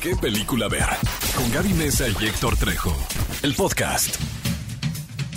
[0.00, 0.86] ¿Qué película ver?
[1.34, 2.96] Con Gaby Mesa y Héctor Trejo.
[3.42, 4.16] El podcast.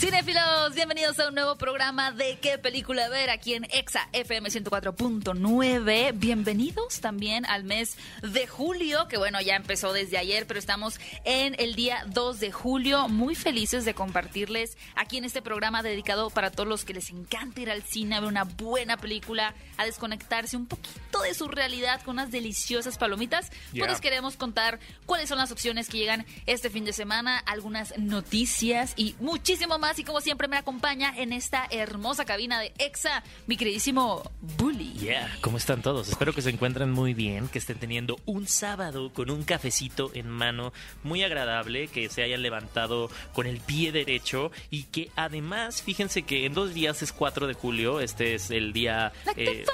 [0.01, 6.13] Cinefilos, bienvenidos a un nuevo programa de qué película ver aquí en Exa FM 104.9.
[6.16, 11.55] Bienvenidos también al mes de julio, que bueno, ya empezó desde ayer, pero estamos en
[11.59, 13.09] el día 2 de julio.
[13.09, 17.61] Muy felices de compartirles aquí en este programa dedicado para todos los que les encanta
[17.61, 22.02] ir al cine, a ver una buena película, a desconectarse un poquito de su realidad
[22.02, 23.52] con unas deliciosas palomitas.
[23.71, 23.81] Yeah.
[23.81, 27.96] Pues les queremos contar cuáles son las opciones que llegan este fin de semana, algunas
[27.99, 29.90] noticias y muchísimo más.
[29.97, 34.94] Y como siempre me acompaña en esta hermosa cabina de EXA, mi queridísimo Bully.
[34.94, 36.08] Yeah, ¿cómo están todos?
[36.08, 40.30] Espero que se encuentren muy bien, que estén teniendo un sábado con un cafecito en
[40.30, 40.72] mano
[41.04, 46.46] muy agradable, que se hayan levantado con el pie derecho y que además, fíjense que
[46.46, 49.12] en dos días es 4 de julio, este es el día...
[49.26, 49.66] Like the eh,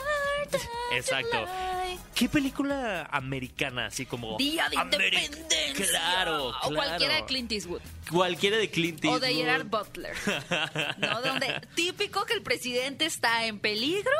[0.53, 0.61] of
[0.95, 1.45] exacto.
[2.17, 4.38] ¿Qué película americana así como...
[4.38, 5.85] Día de Ameri- Independencia.
[5.91, 6.75] Claro, O claro.
[6.75, 7.81] cualquiera de Clint Eastwood.
[8.09, 9.45] Cualquiera de Clint O de Eastwood.
[9.45, 10.16] Gerard Butler.
[10.97, 11.22] ¿No?
[11.22, 14.11] Donde típico que el presidente está en peligro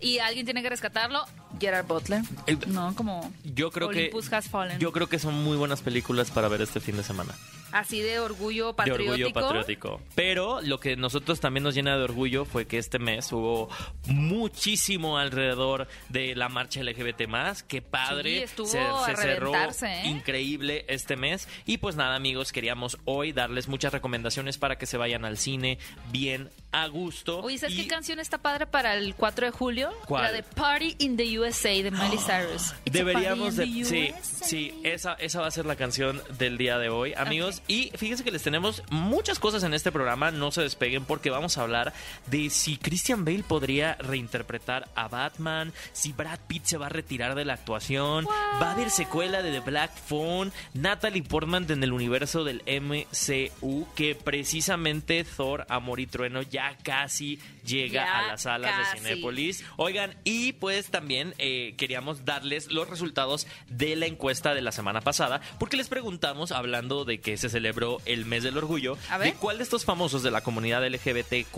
[0.00, 1.26] y alguien tiene que rescatarlo.
[1.60, 2.22] Gerard Butler.
[2.68, 4.36] No, como Yo creo Olympus que...
[4.36, 4.78] Has Fallen.
[4.78, 7.34] Yo creo que son muy buenas películas para ver este fin de semana.
[7.72, 9.10] Así de orgullo de patriótico.
[9.12, 10.00] orgullo patriótico.
[10.14, 13.68] Pero lo que nosotros también nos llena de orgullo fue que este mes hubo
[14.06, 17.62] muchísimo alrededor de la marcha LGBT más.
[17.62, 18.38] Qué padre.
[18.38, 20.02] Sí, estuvo se, a se cerró ¿eh?
[20.06, 21.48] increíble este mes.
[21.66, 25.78] Y pues nada, amigos, queríamos hoy darles muchas recomendaciones para que se vayan al cine
[26.10, 27.40] bien a gusto.
[27.40, 29.90] Oye, ¿sabes Y- qué canción está padre para el 4 de julio?
[30.06, 30.22] ¿Cuál?
[30.24, 32.72] La de Party in the USA de Miley Cyrus.
[32.84, 33.64] It's a Deberíamos de...
[33.66, 34.44] Sí, USA.
[34.46, 37.62] sí, esa, esa va a ser la canción del día de hoy, amigos.
[37.66, 41.58] Y fíjense que les tenemos muchas cosas en este programa, no se despeguen porque vamos
[41.58, 41.92] a hablar
[42.26, 47.34] de si Christian Bale podría reinterpretar a Batman, si Brad Pitt se va a retirar
[47.34, 48.26] de la actuación,
[48.62, 53.86] va a haber secuela de The Black Phone, Natalie Portman en el universo del MCU,
[53.94, 59.00] que precisamente Thor, Amor y Trueno ya casi llega Ya a las salas casi.
[59.02, 59.64] de Cinépolis.
[59.76, 65.00] Oigan, y pues también eh, queríamos darles los resultados de la encuesta de la semana
[65.00, 69.32] pasada, porque les preguntamos, hablando de que se celebró el mes del orgullo, A ver.
[69.32, 71.56] de cuál de estos famosos de la comunidad LGBTQ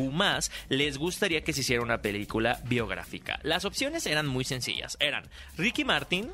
[0.69, 3.39] les gustaría que se hiciera una película biográfica.
[3.43, 4.97] Las opciones eran muy sencillas.
[5.01, 5.25] Eran
[5.57, 6.31] Ricky Martin.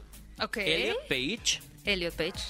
[0.56, 2.40] Elliot Page, Elliot Page.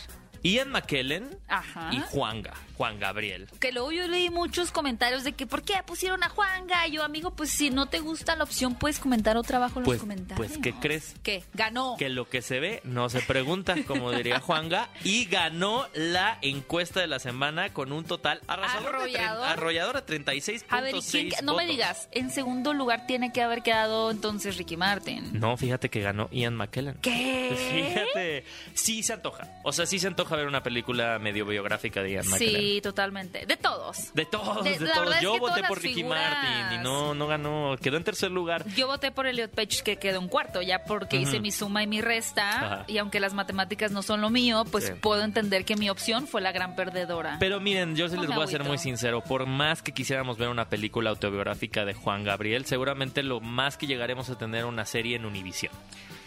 [0.43, 1.91] Ian McKellen Ajá.
[1.93, 3.49] y Juanga, Juan Gabriel.
[3.60, 7.03] Que luego yo leí muchos comentarios de que ¿por qué pusieron a Juan Gallo?
[7.03, 10.03] Amigo, pues si no te gusta la opción puedes comentar otra abajo en Pues- los
[10.03, 10.47] comentarios.
[10.49, 11.15] pues, ¿qué crees?
[11.22, 11.44] ¿Qué?
[11.54, 11.97] Ganó.
[11.99, 17.00] Que lo que se ve no se pregunta, como diría Juanga, y ganó la encuesta
[17.00, 19.47] de la semana con un total arrasador de, Arrollador.
[19.49, 23.32] arrollador de 36.6 A ver, ¿y quién que- no me digas, en segundo lugar tiene
[23.32, 25.38] que haber quedado entonces Ricky Martin.
[25.38, 26.94] No, fíjate que ganó Ian McKellen.
[27.03, 27.49] ¿Qué?
[28.15, 28.44] Fíjate,
[28.75, 29.49] sí se antoja.
[29.65, 32.61] O sea, sí se antoja ver una película medio biográfica de Ian McKellen.
[32.61, 33.47] Sí, totalmente.
[33.47, 34.12] De todos.
[34.15, 35.15] De todos, De- todos.
[35.16, 37.77] es Yo que voté por Ricky figuras- Martin y no, no ganó.
[37.81, 38.65] Quedó en tercer lugar.
[38.75, 41.87] Yo voté por Elliot Page que quedó un cuarto, ya porque hice mi suma y
[41.87, 42.49] mi resta.
[42.50, 42.84] Ajá.
[42.88, 44.93] Y aunque las matemáticas no son lo mío, pues Sí.
[45.00, 47.37] puedo entender que mi opción fue la gran perdedora.
[47.41, 49.22] Pero miren, yo sí les voy a ser muy sincero.
[49.22, 53.87] Por más que quisiéramos ver una película autobiográfica de Juan Gabriel, seguramente lo más que
[53.87, 55.72] llegaremos a tener una serie en Univision.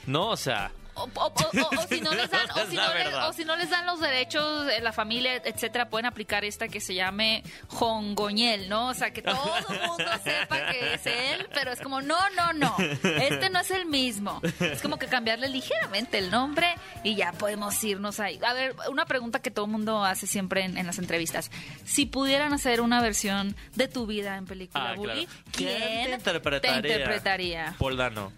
[0.08, 0.72] No, o sea,
[1.04, 3.30] O, si no les dan, o Es si la no les- verdad.
[3.30, 6.80] o si no les dan los derechos de la familia, etcétera, pueden aplicar esta que
[6.80, 8.88] se llame Jongoñel, ¿no?
[8.90, 12.54] O sea, que todo el mundo sepa que es él, pero es como, no, no,
[12.54, 14.42] no, este no es el mismo.
[14.60, 16.68] Es como que cambiarle ligeramente el nombre
[17.04, 18.40] y ya podemos irnos ahí.
[18.46, 21.52] A ver, una pregunta que todo el mundo hace siempre en, en las entrevistas.
[21.86, 25.42] Si pudieran hacer una versión de tu vida en película, ah, Bully, claro.
[25.52, 26.82] ¿quién te interpretaría?
[26.82, 27.76] te interpretaría?
[27.78, 28.32] Paul Dano.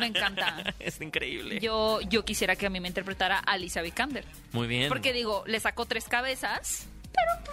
[0.00, 0.74] Me encanta.
[0.78, 1.60] es increíble.
[1.60, 4.24] Yo, yo quisiera que a mí me interpretara Alicia Vikander.
[4.52, 4.88] Muy bien.
[4.88, 6.86] Porque digo, le sacó tres cabezas.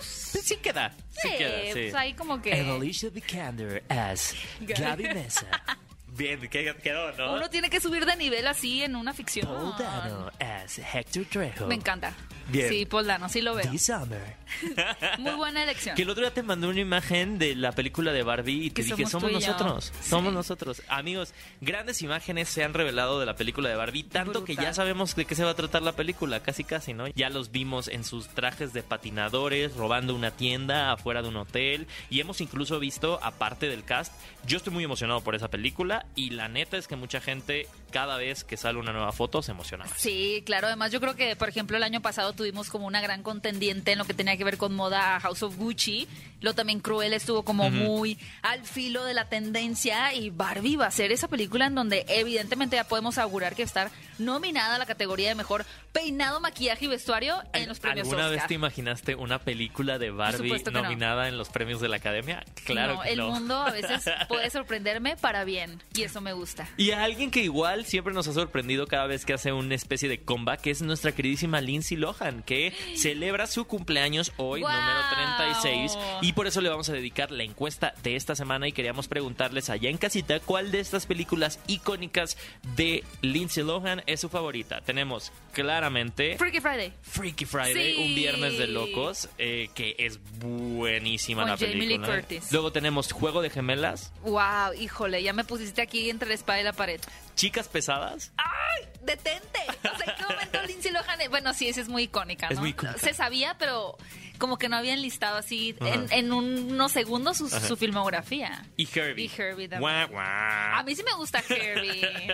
[0.01, 0.93] Sí, sí queda.
[1.09, 1.71] Sí eh, queda, sí.
[1.73, 5.47] pues ahí como que Alicia Vikander as Gaby Mesa.
[6.17, 7.33] Bien, ¿qué quedó, no?
[7.35, 9.47] uno tiene que subir de nivel así en una ficción.
[9.47, 11.67] Paul Dano as Hector Trejo.
[11.67, 12.13] Me encanta.
[12.47, 12.69] Bien.
[12.69, 13.65] Sí, Paul Dano, sí lo veo.
[13.79, 14.35] Summer.
[15.17, 15.95] Muy buena elección.
[15.95, 18.75] Que el otro día te mandé una imagen de la película de Barbie y te
[18.75, 19.47] Que dije, somos somos tú y yo".
[19.51, 20.09] nosotros, Sí.
[20.09, 20.81] somos nosotros.
[20.87, 25.15] Amigos, grandes imágenes se han revelado de la película de Barbie, tanto que ya sabemos
[25.15, 27.07] de qué se va a tratar la película, casi casi, ¿no?
[27.07, 31.87] Ya los vimos en sus trajes de patinadores, robando una tienda afuera de un hotel,
[32.11, 34.13] y hemos incluso visto, aparte del cast,
[34.45, 38.17] yo estoy muy emocionado por esa película, y la neta es que mucha gente cada
[38.17, 39.93] vez que sale una nueva foto se emociona más.
[39.95, 40.67] Sí, claro.
[40.67, 43.99] Además, yo creo que, por ejemplo, el año pasado tuvimos como una gran contendiente en
[43.99, 46.05] lo que tenía que ver con moda a House of Gucci.
[46.41, 50.91] Lo también Cruel estuvo como muy al filo de la tendencia y Barbie va a
[50.91, 53.89] ser esa película en donde evidentemente ya podemos augurar que estar
[54.19, 58.39] nominada a la categoría de mejor peinado, maquillaje y vestuario en los premios ¿Alguna Oscar.
[58.39, 60.83] vez te imaginaste una película de Barbie no.
[60.83, 62.43] nominada en los premios de la Academia?
[62.65, 63.29] Claro no, que el no.
[63.29, 66.67] mundo a veces puede sorprenderme para bien y eso me gusta.
[66.77, 70.09] Y a alguien que igual siempre nos ha sorprendido cada vez que hace una especie
[70.09, 76.33] de comeback es nuestra queridísima Lindsay Lohan, que celebra su cumpleaños hoy, número 36, y
[76.33, 79.89] por eso le vamos a dedicar la encuesta de esta semana y queríamos preguntarles allá
[79.89, 82.37] en casita cuál de estas películas icónicas
[82.75, 84.81] de Lindsay Lohan es su favorita.
[84.81, 86.93] Tenemos claramente Freaky Friday.
[87.01, 88.01] Freaky Friday, Sí.
[88.01, 92.07] un viernes de locos, eh, que es buenísima Con la Jamie película.
[92.17, 92.19] ¿eh?
[92.21, 92.51] Curtis.
[92.51, 96.63] Luego tenemos Juego de Gemelas, Wow, híjole, ya me pusiste aquí entre la espada y
[96.63, 96.99] la pared.
[97.35, 98.31] Chicas Pesadas.
[98.77, 98.87] ¡Ay!
[99.01, 99.59] ¡Detente!
[99.69, 101.19] O sea, ¿en qué momento Lindsay Lohan?
[101.29, 102.53] Bueno, sí, esa es muy icónica, ¿no?
[102.53, 102.99] Es muy icónica.
[102.99, 103.97] Se sabía, pero
[104.37, 108.65] como que no habían listado así en, en unos segundos su, filmografía.
[108.77, 109.25] Y Herbie.
[109.25, 109.69] Y Herbie.
[109.73, 112.27] A mí sí me gusta Herbie.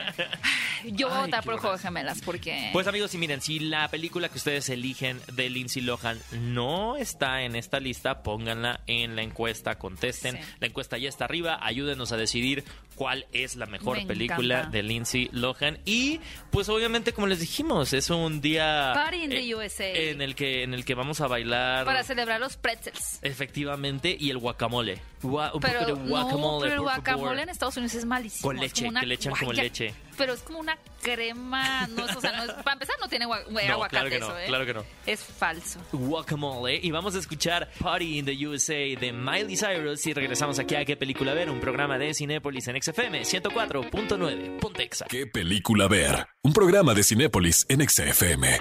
[0.85, 2.69] Yo voy a votar por juego de gemelas porque...
[2.73, 7.43] Pues amigos, y miren, si la película que ustedes eligen de Lindsay Lohan no está
[7.43, 10.37] en esta lista, pónganla en la encuesta, contesten.
[10.37, 10.43] Sí.
[10.59, 12.63] La encuesta ya está arriba, ayúdenos a decidir
[12.95, 14.77] cuál es la mejor Me película encanta.
[14.77, 15.79] de Lindsay Lohan.
[15.85, 16.19] Y
[16.51, 19.85] pues obviamente, como les dijimos, es un día Party in the USA.
[19.85, 23.19] en el que en el que vamos a bailar para celebrar los pretzels.
[23.21, 24.99] efectivamente y el guacamole.
[25.23, 28.05] Gua- un Pero, poco de guacamole, no, pero el por guacamole en Estados Unidos es
[28.05, 28.41] malísimo.
[28.49, 29.63] Con es leche, como una- que le echan como Guaya.
[29.63, 29.93] leche.
[30.21, 33.25] Pero es como una crema, no es, o sea, no es- para empezar no tiene
[33.25, 34.45] gua- güey, No, aguacate claro que no, eso, ¿eh?
[34.47, 34.85] claro que no.
[35.07, 35.79] Es falso.
[35.91, 40.75] Guacamole y vamos a escuchar Party in the USA de Miley Cyrus y regresamos aquí
[40.75, 45.05] a qué película ver, un programa de Cinépolis en XFM 104.9 Pontexa.
[45.09, 46.27] ¿Qué película ver?
[46.43, 48.59] Un programa de Cinépolis en XFM.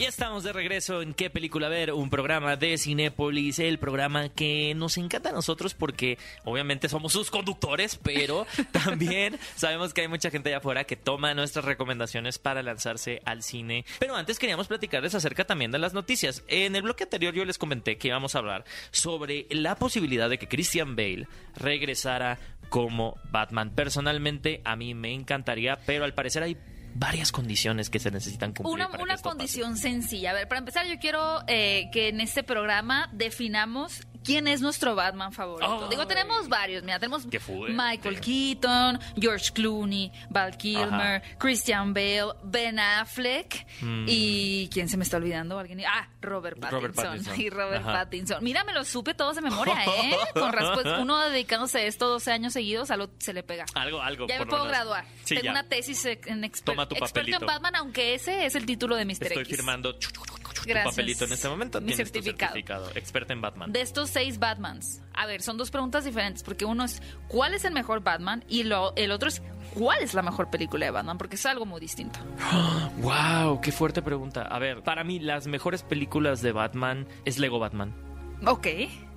[0.00, 4.72] Y estamos de regreso en qué película ver, un programa de Cinépolis, el programa que
[4.74, 10.30] nos encanta a nosotros porque obviamente somos sus conductores, pero también sabemos que hay mucha
[10.30, 13.84] gente allá afuera que toma nuestras recomendaciones para lanzarse al cine.
[13.98, 16.44] Pero antes queríamos platicarles acerca también de las noticias.
[16.48, 20.38] En el bloque anterior yo les comenté que íbamos a hablar sobre la posibilidad de
[20.38, 22.38] que Christian Bale regresara
[22.70, 23.74] como Batman.
[23.74, 26.56] Personalmente a mí me encantaría, pero al parecer hay
[26.94, 28.74] varias condiciones que se necesitan cumplir.
[28.74, 29.22] Una, para que una pase.
[29.22, 30.30] condición sencilla.
[30.30, 34.94] A ver, para empezar, yo quiero eh, que en este programa definamos quién es nuestro
[34.94, 35.88] Batman favorito.
[35.88, 36.82] Digo, tenemos varios.
[36.82, 37.26] Mira, tenemos.
[37.26, 43.66] Michael Keaton, George Clooney, Val Kilmer, Christian Bale, Ben Affleck
[44.06, 45.58] y ¿quién se me está olvidando?
[45.58, 45.82] ¿Alguien?
[45.86, 46.80] Ah, Robert Pattinson.
[46.80, 47.40] Robert Pattinson.
[47.40, 47.92] Y Robert Ajá.
[47.92, 48.44] Pattinson.
[48.44, 50.16] Mira, me lo supe todos de memoria, ¿eh?
[50.34, 50.98] Con respuesta.
[51.00, 53.64] Uno dedicándose a esto 12 años seguidos, a lo se le pega.
[53.74, 54.26] Algo, algo.
[54.26, 54.76] Ya me puedo menos.
[54.76, 55.04] graduar.
[55.24, 55.50] Sí, Tengo ya.
[55.52, 59.04] una tesis en exper- Toma tu experto en Batman, aunque ese es el título de
[59.04, 59.10] Mr.
[59.22, 59.56] Estoy X.
[59.56, 59.96] firmando
[60.60, 60.94] chu, tu Gracias.
[60.94, 61.80] papelito en este momento.
[61.80, 62.52] Mi Tienes tu certificado.
[62.52, 62.90] certificado.
[62.94, 63.72] Experta en Batman.
[63.72, 67.64] De estos seis Batmans, a ver, son dos preguntas diferentes, porque uno es ¿cuál es
[67.64, 68.44] el mejor Batman?
[68.48, 69.42] Y lo, el otro es
[69.74, 71.18] ¿cuál es la mejor película de Batman?
[71.18, 72.18] Porque es algo muy distinto.
[72.98, 74.42] Wow, qué fuerte pregunta.
[74.42, 77.94] A ver, para mí las mejores películas de Batman es Lego Batman.
[78.46, 78.66] Ok.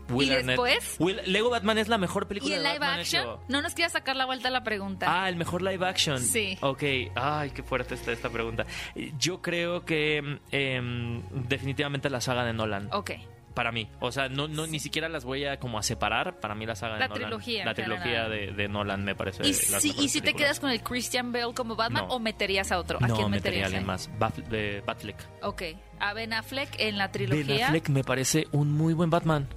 [0.10, 2.80] Will y Arnett- después, Will- Lego Batman es la mejor película ¿y el de live
[2.80, 3.22] Batman action?
[3.24, 3.40] hecho.
[3.48, 5.06] No nos quieras sacar la vuelta a la pregunta.
[5.10, 6.20] Ah, el mejor live action.
[6.20, 6.58] Sí.
[6.62, 6.84] Ok.
[7.16, 8.66] Ay, qué fuerte está esta pregunta.
[9.18, 12.90] Yo creo que em, definitivamente la saga de Nolan.
[12.92, 13.12] Ok.
[13.54, 13.88] Para mí.
[14.00, 16.40] O sea, no, no ni siquiera las voy a como a separar.
[16.40, 17.22] Para mí la saga de La Nolan.
[17.24, 19.48] trilogía, La trilogía de, de Nolan me parece.
[19.48, 22.16] ¿Y si, y si te quedas con el Christian Bale como Batman No.
[22.16, 22.98] o meterías a otro?
[23.00, 23.74] ¿A no, quién metería a meterías?
[23.74, 23.86] alguien eh?
[23.86, 24.10] más.
[24.20, 25.18] Bat- de Batfleck.
[25.44, 25.62] Ok.
[26.00, 27.68] A Ben Affleck en la Ben trilogía.
[27.68, 29.48] Affleck me parece un muy buen Batman.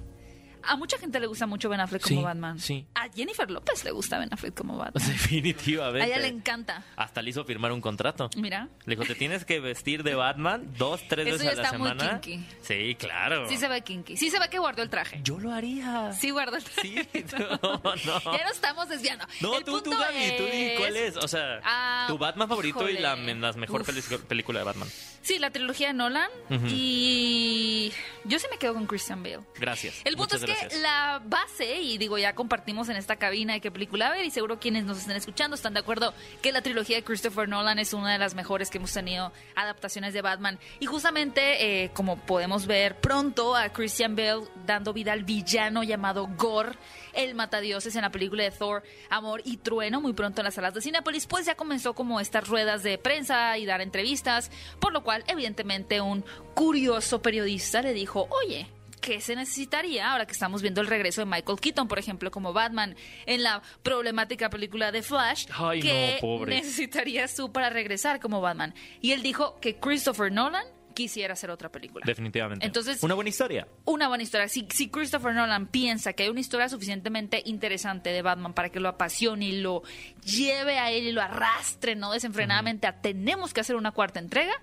[0.67, 2.59] A mucha gente le gusta mucho Ben Affleck como Sí, Batman.
[2.59, 2.85] sí.
[2.95, 5.07] A Jennifer López le gusta Ben Affleck como Batman.
[5.07, 6.03] Definitivamente.
[6.03, 6.83] A ella le encanta.
[6.95, 8.29] Hasta le hizo firmar un contrato.
[8.35, 8.67] Mira.
[8.85, 11.63] Le dijo, te tienes que vestir de Batman dos, tres Eso veces ya a la
[11.63, 12.21] está muy semana.
[12.21, 12.45] kinky.
[12.61, 13.47] Sí, claro.
[13.49, 14.17] Sí se ve kinky.
[14.17, 15.19] Sí se ve que guardó el traje.
[15.23, 16.11] Yo lo haría.
[16.13, 17.07] Sí guardó el traje.
[17.13, 17.91] Sí, no, no.
[18.37, 19.25] Ya nos estamos desviando.
[19.41, 21.17] No, El tú, tú, Gaby, tú di es- cuál es.
[21.17, 23.83] O sea, Ah, tu Batman favorito y la, la mejor
[24.27, 24.87] película de Batman.
[25.27, 26.29] Sí, la trilogía de Nolan.
[26.49, 26.67] Ujú.
[26.69, 27.91] Y
[28.23, 29.41] yo sí me quedo con Christian Bale.
[29.59, 29.99] Gracias.
[30.05, 30.81] El punto es que gracias.
[30.81, 34.57] la base, y digo, ya compartimos en esta cabina de qué película ver, y seguro
[34.57, 38.13] quienes nos estén escuchando están de acuerdo que la trilogía de Christopher Nolan es una
[38.13, 40.59] de las mejores que hemos tenido adaptaciones de Batman.
[40.79, 46.29] Y justamente, eh, como podemos ver pronto, a Christian Bale dando vida al villano llamado
[46.37, 46.77] Gore,
[47.11, 50.73] el matadioses en la película de Thor, Amor y Trueno, muy pronto en las salas
[50.73, 55.03] de Cinepolis, pues ya comenzó como estas ruedas de prensa y dar entrevistas, por lo
[55.03, 58.67] cual, evidentemente, un curioso periodista le dijo, oye,
[59.01, 62.53] qué se necesitaría ahora que estamos viendo el regreso de Michael Keaton, por ejemplo, como
[62.53, 62.95] Batman
[63.25, 65.45] en la problemática película de Flash.
[65.53, 66.55] Ay, no, ¿Qué pobre.
[66.55, 68.73] necesitarías tú para regresar como Batman?
[69.01, 70.65] Y él dijo que Christopher Nolan
[70.97, 72.03] quisiera hacer otra película.
[72.07, 72.65] Definitivamente.
[72.65, 73.67] Entonces- una buena historia.
[73.85, 74.47] Una buena historia.
[74.47, 78.79] Si, si Christopher Nolan piensa que hay una historia suficientemente interesante de Batman para que
[78.79, 79.83] lo apasione y lo
[80.25, 82.11] lleve a él y lo arrastre, ¿no?
[82.11, 84.53] Desenfrenadamente a tenemos que hacer una cuarta entrega,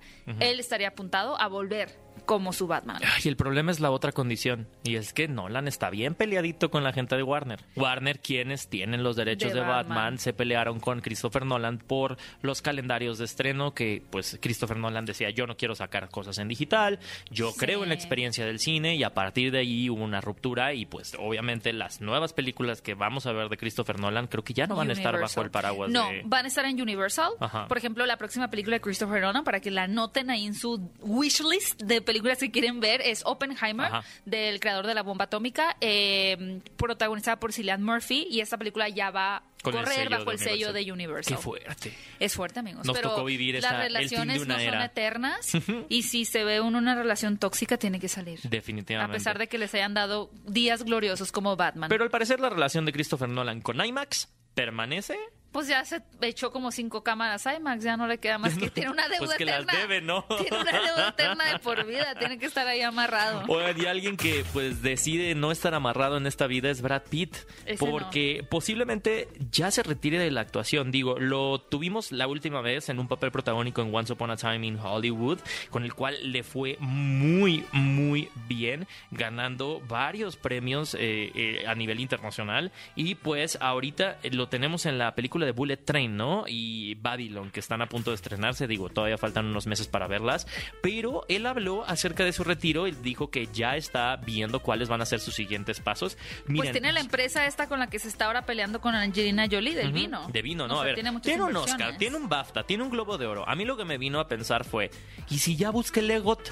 [0.41, 3.01] él estaría apuntado a volver como su Batman.
[3.05, 4.67] Ay, el problema es la otra condición.
[4.83, 7.61] Y es que Nolan está bien peleadito con la gente de Warner.
[7.77, 9.89] Warner, quienes tienen los derechos De de, Batman.
[9.97, 10.19] Batman.
[10.19, 15.31] se pelearon con Christopher Nolan por los calendarios de estreno que, pues, Christopher Nolan decía,
[15.31, 16.99] yo no quiero sacar cosas en digital,
[17.31, 17.59] yo Sí.
[17.59, 20.87] creo en la experiencia del cine y a partir de ahí hubo una ruptura y,
[20.87, 24.67] pues, obviamente las nuevas películas que vamos a ver de Christopher Nolan creo que ya
[24.67, 26.23] no van a estar bajo el paraguas No, de...
[26.25, 27.33] van a estar en Universal.
[27.41, 27.67] Ajá.
[27.69, 30.91] Por ejemplo, la próxima película de Christopher Nolan, para que la anoten ahí en su
[31.01, 34.05] wishlist de películas que quieren ver, es Oppenheimer, Ajá.
[34.25, 38.27] del creador de la bomba atómica, eh, protagonizada por Cillian Murphy.
[38.31, 41.37] Y esta película ya va a Con correr bajo el sello de Universal.
[41.37, 41.95] Qué fuerte.
[42.21, 42.85] Es fuerte, amigos.
[42.87, 45.53] Nos pero tocó vivir las esa- de relaciones no son eternas.
[45.89, 48.41] y si se ve uno una relación tóxica, tiene que salir.
[48.45, 49.15] A Definitivamente.
[49.17, 51.89] pesar de que les hayan dado días gloriosos como Batman.
[51.89, 55.19] Pero al parecer la relación de Christopher Nolan con IMAX permanece.
[55.55, 58.91] Pues ya se echó como cinco cámaras IMAX, ya no le queda más que tiene
[58.91, 59.79] una deuda Pues que las eterna.
[59.79, 60.25] debe, ¿no?
[60.41, 63.45] Tiene una deuda eterna de por vida, tiene que estar ahí amarrado.
[63.47, 67.37] Oigan, y alguien que pues decide no estar amarrado en esta vida es Brad Pitt.
[67.67, 67.93] Ese no.
[67.93, 70.91] porque posiblemente ya se retire de la actuación.
[70.91, 74.67] Digo, lo tuvimos la última vez en un papel protagónico en Once Upon a Time
[74.67, 75.39] in Hollywood,
[75.71, 82.01] con el cual le fue muy, muy bien, ganando varios premios eh, eh, a nivel
[82.01, 82.73] internacional.
[82.97, 86.45] Y pues ahorita lo tenemos en la película de Bullet Train, ¿no?
[86.47, 88.67] Y Babylon, que están a punto de estrenarse.
[88.67, 90.47] Digo, todavía faltan unos meses para verlas.
[90.83, 95.01] Pero él habló acerca de su retiro y dijo que ya está viendo cuáles van
[95.01, 96.17] a ser sus siguientes pasos.
[96.47, 99.47] Miren, pues tiene la empresa esta con la que se está ahora peleando con Angelina
[99.51, 100.29] Jolie del vino.
[100.33, 100.79] De vino, ¿no?
[100.79, 101.57] O a ver, tiene, un.
[101.57, 103.49] Oscar, tiene un BAFTA, tiene un Globo de Oro.
[103.49, 104.91] A mí lo que me vino a pensar fue,
[105.31, 106.51] ¿y si ya busca el EGOT?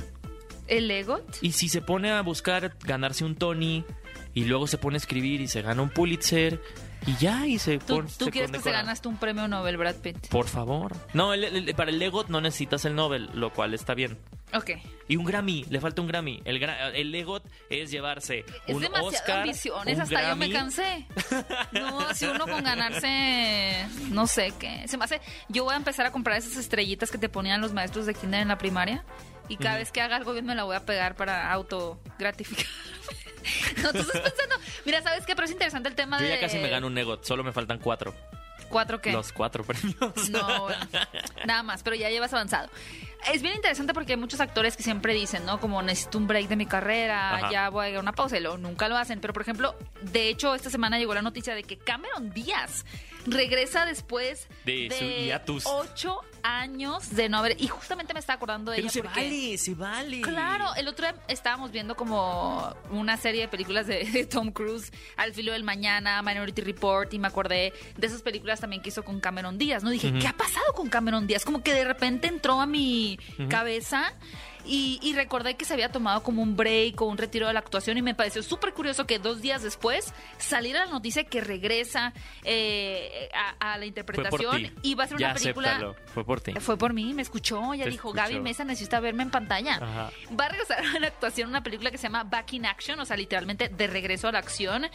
[0.69, 1.39] ¿El EGOT?
[1.43, 3.85] ¿Y si se pone a buscar ganarse un Tony
[4.35, 6.61] y luego se pone a escribir y se gana un Pulitzer
[7.07, 9.97] y ya y se ¿Tú, pone tú quieres que se ganaste un premio Nobel, Brad
[9.97, 10.29] Pitt?
[10.29, 10.93] Por favor.
[11.15, 14.19] No, el- el- para el EGOT no necesitas el Nobel, lo cual está bien.
[14.55, 14.71] Ok.
[15.09, 16.43] Y un Grammy, le falta un Grammy.
[16.45, 21.07] El, el EGOT es llevarse Es un Oscar, ambiciones, un hasta yo me cansé.
[21.73, 24.87] No, si uno con ganarse, no sé qué.
[24.89, 27.73] Se me hace, yo voy a empezar a comprar esas estrellitas que te ponían los
[27.73, 29.05] maestros de kinder en la primaria
[29.49, 32.67] y cada vez que haga algo bien me la voy a pegar para auto gratificar.
[33.83, 34.52] No, tú estás pensando,
[34.85, 35.35] mira, ¿sabes qué?
[35.35, 36.31] Pero es interesante el tema Yo de...
[36.31, 38.15] ya casi me gano un EGOT, solo me faltan cuatro.
[38.69, 39.13] ¿Cuatro qué?
[39.13, 40.31] Los cuatro premios.
[40.31, 40.69] No,
[41.47, 42.71] nada más, pero ya llevas avanzado.
[43.31, 45.61] Es bien interesante porque hay muchos actores que siempre dicen, ¿no?
[45.61, 47.51] Como necesito un break de mi carrera, Ajá.
[47.53, 49.21] ya voy a una pausa y luego nunca lo hacen.
[49.21, 52.85] Pero, por ejemplo, de hecho, esta semana llegó la noticia de que Cameron Díaz
[53.27, 55.65] regresa después De su hiatus.
[55.67, 57.61] ocho años de no haber...
[57.61, 60.21] Y justamente me estaba acordando de Pero ella se porque- vale, se vale.
[60.23, 64.91] Claro, el otro día estábamos viendo como una serie de películas de, de Tom Cruise,
[65.17, 69.05] Al filo del mañana, Minority Report, y me acordé de esas películas también que hizo
[69.05, 69.91] con Cameron Díaz, ¿no?
[69.91, 71.45] Dije, ¿qué ha pasado con Cameron Díaz?
[71.45, 74.15] Como que de repente entró a mi cabeza
[74.65, 77.61] y, y recordé que se había tomado como un break o un retiro de la
[77.61, 82.13] actuación y me pareció súper curioso que dos días después saliera la noticia que regresa
[82.45, 85.69] eh, a, a la interpretación y va a ser una película...
[85.71, 86.53] acéptalo, Fue por ti.
[86.61, 88.29] Fue por mí, me escuchó, ya Te dijo, escuchó.
[88.29, 89.77] Gaby Mesa necesita verme en pantalla.
[89.77, 90.11] Ajá.
[90.39, 93.05] Va a regresar a la actuación una película que se llama Back in Action, o
[93.05, 94.87] sea, literalmente de regreso a la acción.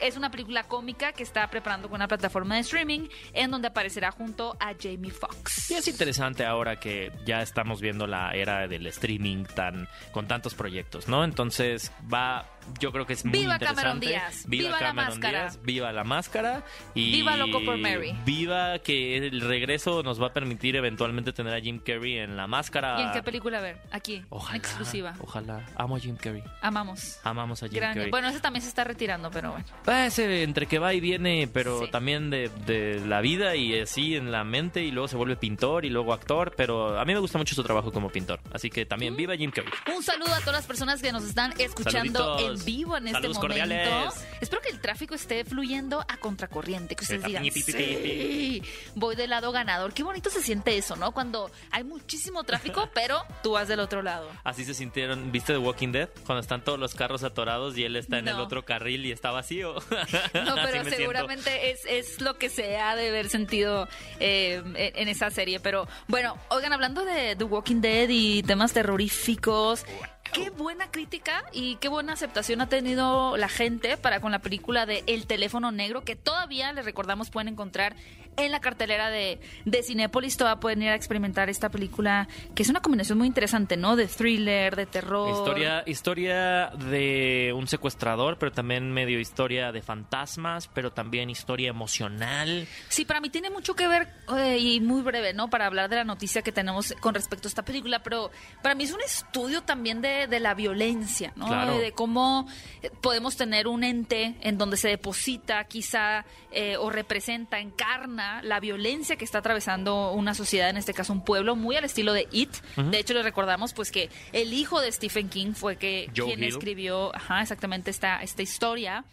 [0.00, 4.10] Es una película cómica que está preparando con una plataforma de streaming en donde aparecerá
[4.10, 5.70] junto a Jamie Foxx.
[5.70, 9.15] Y es interesante ahora que ya estamos viendo la era del streaming
[9.54, 11.24] tan con tantos proyectos, ¿no?
[11.24, 12.46] Entonces va,
[12.80, 13.82] yo creo que es muy Viva interesante.
[13.82, 15.40] Cameron Díaz, viva la Cameron máscara.
[15.42, 18.14] Díaz, viva la máscara y Viva Loco por Mary.
[18.24, 22.46] Viva que el regreso nos va a permitir eventualmente tener a Jim Carrey en la
[22.46, 23.00] máscara.
[23.00, 23.78] ¿Y en qué película ver?
[23.90, 25.14] Aquí, Ojalá, exclusiva.
[25.20, 25.64] Ojalá.
[25.76, 26.42] Amo a Jim Carrey.
[26.60, 27.18] Amamos.
[27.24, 28.10] Amamos a Jim Gran- Carrey.
[28.10, 29.64] Bueno, ese también se está retirando, pero bueno.
[29.86, 31.90] Ah, ese entre que va y viene, pero Sí.
[31.90, 35.84] también de, de la vida y así en la mente y luego se vuelve pintor
[35.84, 38.86] y luego actor, pero a mí me gusta mucho su trabajo como pintor, así que
[38.86, 39.16] también Mm.
[39.16, 39.72] viva Jim Carrey.
[39.94, 42.55] Un saludo a todas las personas que nos están escuchando Saluditos.
[42.55, 43.40] en vivo en este momento.
[43.40, 44.26] cordiales.
[44.40, 48.62] Espero que el tráfico esté fluyendo a contracorriente, que ustedes digan, pi, pi, pi, sí,
[48.94, 49.92] voy del lado ganador.
[49.94, 51.12] Qué bonito se siente eso, ¿no?
[51.12, 54.28] Cuando hay muchísimo tráfico, pero tú vas del otro lado.
[54.44, 56.08] Así se sintieron, ¿viste The Walking Dead?
[56.24, 59.30] Cuando están todos los carros atorados y él está en el otro carril y está
[59.30, 59.74] vacío.
[59.74, 63.88] No, pero me seguramente es, es lo que se ha de haber sentido
[64.20, 65.60] eh, en, en esa serie.
[65.60, 69.84] Pero bueno, oigan, hablando de The Walking Dead y temas terroríficos,
[70.32, 74.86] qué buena crítica y qué buena aceptación ha tenido la gente para con la película
[74.86, 77.96] de El teléfono negro, que todavía, les recordamos, pueden encontrar
[78.36, 80.36] en la cartelera de, de Cinépolis.
[80.36, 83.96] Todavía pueden ir a experimentar esta película, que es una combinación muy interesante, ¿no?
[83.96, 85.30] De thriller, de terror.
[85.30, 92.66] Historia, historia de un secuestrador, pero también medio historia de fantasmas, pero también historia emocional.
[92.88, 95.48] Sí, para mí tiene mucho que ver eh, y muy breve, ¿no?
[95.48, 98.30] Para hablar de la noticia que tenemos con respecto a esta película, pero
[98.62, 101.46] para mí es un estudio también de, de la violencia, ¿no?
[101.46, 101.78] Claro.
[101.78, 102.46] De, cómo
[102.82, 108.60] eh, podemos tener un ente en donde se deposita quizá eh, o representa, encarna la
[108.60, 112.26] violencia que está atravesando una sociedad, en este caso un pueblo, muy al estilo de
[112.32, 112.54] It.
[112.76, 116.42] De hecho, le recordamos pues que el hijo de Stephen King fue que Joe quien
[116.42, 116.48] Hill.
[116.48, 119.04] escribió ajá, exactamente esta, esta historia.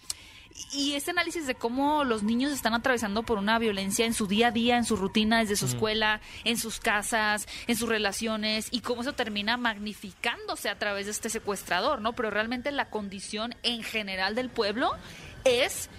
[0.72, 4.48] Y este análisis de cómo los niños están atravesando por una violencia en su día
[4.48, 8.82] a día, en su rutina, desde su escuela, en sus casas, en sus relaciones, y
[8.82, 12.14] cómo eso termina magnificándose a través de este secuestrador, ¿no?
[12.14, 14.92] Pero realmente la condición en general del pueblo
[15.44, 15.90] es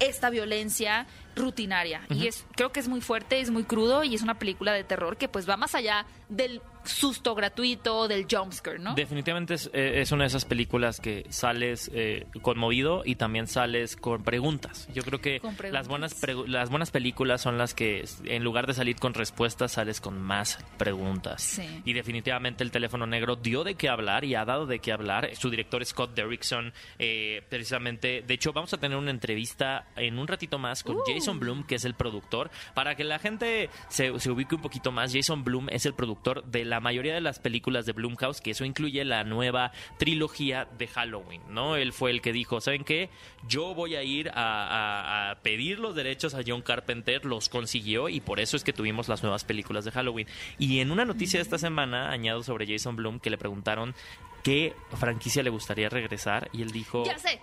[0.00, 1.06] esta violencia
[1.36, 2.02] rutinaria.
[2.10, 4.84] Y es creo que es muy fuerte, es muy crudo y es una película de
[4.84, 8.94] terror que pues va más allá del susto gratuito, del jumpscare, ¿no?
[8.94, 13.96] Definitivamente es, eh, es una de esas películas que sales eh, conmovido y también sales
[13.96, 14.88] con preguntas.
[14.94, 16.14] Yo creo que las buenas
[16.46, 20.58] las buenas películas son las que en lugar de salir con respuestas sales con más
[20.78, 21.42] preguntas.
[21.42, 21.82] Sí.
[21.84, 25.30] Y definitivamente el teléfono negro dio de qué hablar y ha dado de qué hablar.
[25.34, 30.26] Su director Scott Derrickson, eh, precisamente, de hecho vamos a tener una entrevista en un
[30.26, 31.02] ratito más con Uh.
[31.06, 34.92] Jason Bloom, que es el productor, para que la gente se, se ubique un poquito
[34.92, 35.12] más.
[35.12, 38.64] Jason Bloom es el productor de la mayoría de las películas de Blumhouse, que eso
[38.64, 41.76] incluye la nueva trilogía de Halloween, ¿no?
[41.76, 43.10] Él fue el que dijo, ¿saben qué?
[43.48, 48.40] Yo voy a ir a, pedir los derechos a John Carpenter, los consiguió y por
[48.40, 50.26] eso es que tuvimos las nuevas películas de Halloween.
[50.58, 53.94] Y en una noticia de esta semana, añado sobre Jason Bloom, que le preguntaron
[54.42, 57.04] qué franquicia le gustaría regresar y él dijo...
[57.04, 57.40] Ya sé.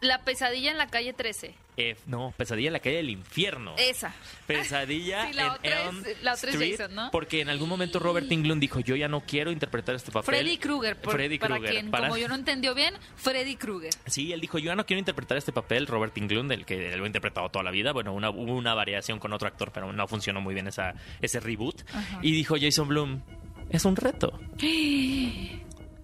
[0.00, 1.54] La pesadilla en la calle 13.
[1.78, 3.74] eh, no, Pesadilla en la calle del infierno.
[3.78, 4.14] Esa.
[4.46, 5.70] Pesadilla Sí, la en otra
[6.10, 7.10] es- la otra es Street, Jason, ¿no?
[7.10, 10.36] Porque en algún momento Robert Englund dijo, yo ya no quiero interpretar este papel.
[10.36, 13.92] Freddy Krueger, por- Freddy para Krueger, quien, para- como yo no entendió bien, Freddy Krueger.
[14.06, 17.04] Sí, él dijo, yo ya no quiero interpretar este papel, Robert Englund, el que lo
[17.04, 17.92] ha interpretado toda la vida.
[17.92, 21.40] Bueno, una, hubo una variación con otro actor, pero no funcionó muy bien esa, ese
[21.40, 21.82] reboot.
[22.22, 23.22] Y dijo Jason Bloom,
[23.70, 24.38] es un reto.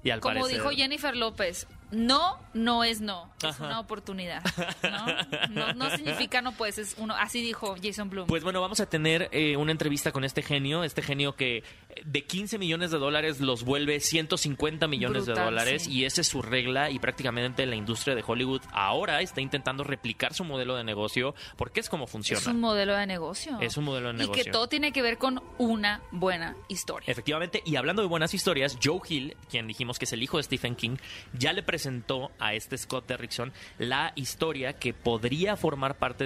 [0.04, 3.66] Y al Como parecer- dijo Jennifer López, no, no es no, es Ajá.
[3.66, 4.42] una oportunidad.
[4.82, 5.06] ¿no?
[5.50, 7.14] No, no significa no pues, es uno.
[7.14, 8.26] Así dijo Jason Bloom.
[8.26, 11.62] Pues bueno, vamos a tener eh, una entrevista con este genio, este genio que
[12.04, 15.92] de 15 millones de dólares los vuelve 150 millones de dólares sí.
[15.92, 20.34] y esa es su regla y prácticamente la industria de Hollywood ahora está intentando replicar
[20.34, 22.40] su modelo de negocio porque es como funciona.
[22.40, 23.58] es un modelo de negocio.
[23.60, 24.44] Es un modelo de Y negocio.
[24.44, 27.10] que todo tiene que ver con una buena historia.
[27.10, 30.42] Efectivamente, y hablando de buenas historias, Joe Hill, quien dijimos que es el hijo de
[30.42, 30.96] Stephen King,
[31.32, 36.24] ya le presentó a este Scott Derrickson la historia que podría formar parte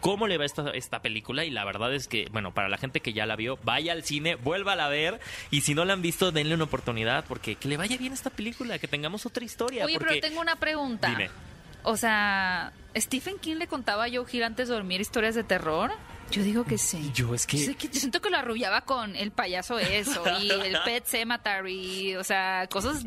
[0.00, 1.44] cómo le va esta, esta película.
[1.44, 4.04] Y la verdad es que, bueno, para la gente que ya la vio, vaya al
[4.04, 5.20] cine, vuelva a ver.
[5.50, 8.30] Y si no la han visto, denle una oportunidad porque que le vaya bien esta
[8.30, 9.84] película, que tengamos otra historia.
[9.84, 10.14] Oye, porque...
[10.14, 11.08] pero tengo una pregunta.
[11.08, 11.30] Dime.
[11.82, 15.92] O sea, ¿Stephen King le contaba a Joe Hill antes de dormir historias de terror?
[16.30, 17.10] Yo digo que sí.
[17.14, 17.56] Yo es que...
[17.58, 21.04] Yo sé que- yo siento que lo arrullaba con el payaso eso y el Pet
[21.06, 23.04] Cemetery, o sea, cosas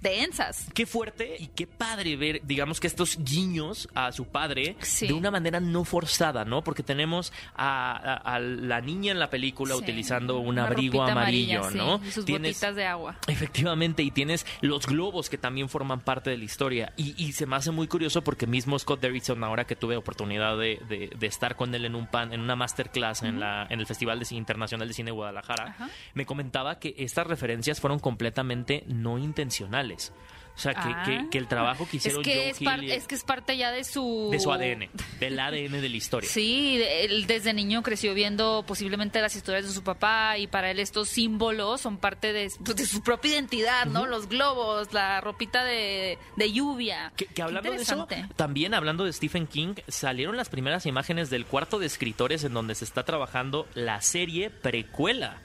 [0.00, 0.66] densas.
[0.74, 5.06] Qué fuerte y qué padre ver, digamos que estos guiños a su padre Sí.
[5.08, 6.62] de una manera no forzada, ¿no?
[6.62, 9.80] Porque tenemos a, a- a la niña en la película Sí.
[9.82, 11.98] utilizando un Una abrigo amarillo, amarilla, ¿no?
[11.98, 13.16] sí, y sus Tienes- botitas de agua.
[13.26, 16.92] Efectivamente, y tienes los globos que también forman parte de la historia.
[16.96, 20.56] Y, y se me hace muy curioso porque mismo Scott Derrickson, ahora que tuve oportunidad
[20.58, 23.80] de, de- de estar con él en un pan, en una masterclass en, la, en
[23.80, 25.88] el Festival de Internacional de Cine de Guadalajara, Ajá.
[26.14, 30.12] me comentaba que estas referencias fueron completamente no intencionales.
[30.56, 31.02] O sea, que, Ah.
[31.06, 32.68] que- que el trabajo que Es hicieron que es, Hill
[33.06, 34.28] que es parte ya de su...
[34.30, 36.28] de su ADN, del ADN de la historia.
[36.28, 40.78] Sí, él desde niño creció viendo posiblemente las historias de su papá y para él
[40.78, 44.06] estos símbolos son parte de, pues, de su propia identidad, ¿no?
[44.06, 47.12] Los globos, la ropita de, de lluvia.
[47.16, 51.46] Que, que hablando de eso, también hablando de Stephen King, salieron las primeras imágenes del
[51.46, 55.38] cuarto de escritores en donde se está trabajando la serie precuela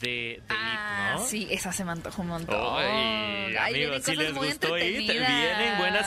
[0.00, 1.26] de, de Ah, It, ¿no?
[1.26, 2.56] sí, esa se me antojó un montón.
[2.76, 6.06] Ay, Ay, amigos, si les gustó It, vienen buenas.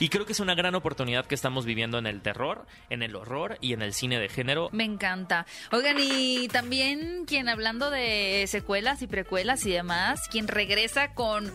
[0.00, 3.16] Y creo que es una gran oportunidad que estamos viviendo en el terror, en el
[3.16, 4.68] horror y en el cine de género.
[4.72, 5.46] Me encanta.
[5.72, 11.52] Oigan, y también quien hablando de secuelas y precuelas y demás, quien regresa con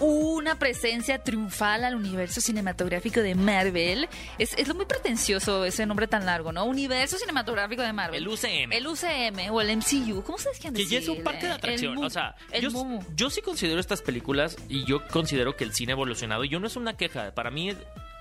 [0.00, 4.08] una presencia triunfal al universo cinematográfico de Marvel.
[4.38, 6.64] Es, es lo muy pretencioso ese nombre tan largo, ¿no?
[6.64, 8.22] Universo cinematográfico de Marvel.
[8.22, 8.72] El UCM.
[8.72, 10.22] El UCM o el MCU.
[10.22, 11.94] ¿Cómo ustedes quieren Que ya es un parque de El atracción.
[11.94, 15.72] mu- O sea, el yo, yo sí considero estas películas y yo considero que el
[15.72, 16.44] cine ha evolucionado.
[16.44, 17.32] Y yo no es una queja.
[17.34, 17.72] Para mí,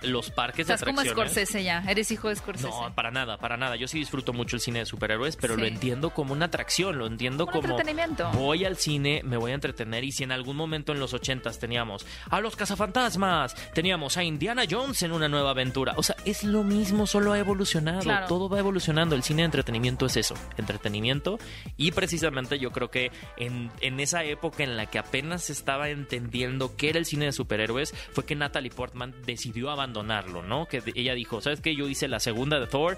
[0.04, 1.32] los parques de Estás como atracciones.
[1.34, 1.84] Scorsese ya.
[1.88, 2.68] Eres hijo de Scorsese.
[2.70, 3.76] No, para nada, para nada.
[3.76, 5.62] Yo sí disfruto mucho el cine de superhéroes, pero Sí.
[5.62, 8.30] lo entiendo como una atracción, lo entiendo Un como entretenimiento.
[8.34, 11.60] voy al cine, me voy a entretener y si en algún momento en los ochentas
[11.60, 16.44] teníamos a los cazafantasmas, teníamos a Indiana Jones en una nueva aventura, o sea, es
[16.44, 18.28] lo mismo, solo ha evolucionado, Claro.
[18.28, 19.16] todo va evolucionando.
[19.16, 21.40] El cine de entretenimiento es eso, entretenimiento
[21.76, 25.90] y precisamente yo creo que en, en esa época en la que apenas se estaba
[25.90, 30.68] entendiendo qué era el cine de superhéroes, fue que Natalie Portman decidió abandonarlo, ¿no?
[30.68, 31.76] Que ella dijo, ¿sabes qué?
[31.76, 32.98] Yo hice la segunda de Thor,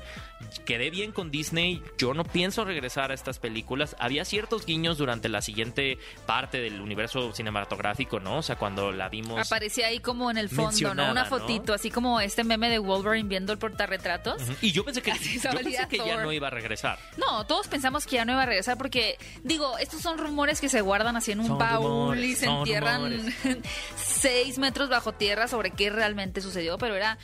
[0.65, 3.95] quedé bien con Disney, yo no pienso regresar a estas películas.
[3.99, 8.37] Había ciertos guiños durante la siguiente parte del universo cinematográfico, ¿no?
[8.37, 9.45] O sea, cuando la vimos...
[9.45, 11.11] Aparecía ahí como en el fondo, ¿no?
[11.11, 11.29] Una ¿no?
[11.29, 14.41] fotito, así como este meme de Wolverine viendo el portarretratos.
[14.41, 14.53] Ujú.
[14.61, 16.97] Y yo pensé que, Así se yo valía pensé que ya no iba a regresar.
[17.17, 20.69] No, todos pensamos que ya no iba a regresar porque, digo, estos son rumores que
[20.69, 23.35] se guardan así en un Son baúl rumores, y se entierran rumores.
[23.97, 27.17] seis metros bajo tierra sobre qué realmente sucedió, pero era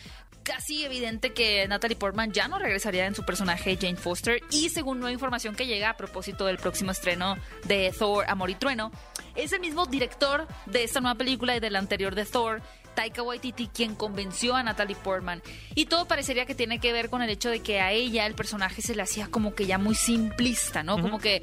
[0.46, 5.00] casi evidente que Natalie Portman ya no regresaría en su personaje Jane Foster y según
[5.00, 8.92] nueva información que llega a propósito del próximo estreno de Thor, Amor y Trueno,
[9.36, 12.62] es el mismo director de esta nueva película y del anterior de Thor,
[12.94, 15.42] Taika Waititi quien convenció a Natalie Portman.
[15.74, 18.36] Y todo parecería que tiene que ver con el hecho de que a ella el
[18.36, 21.02] personaje se le hacía como que ya muy simplista, ¿no?
[21.02, 21.42] Como que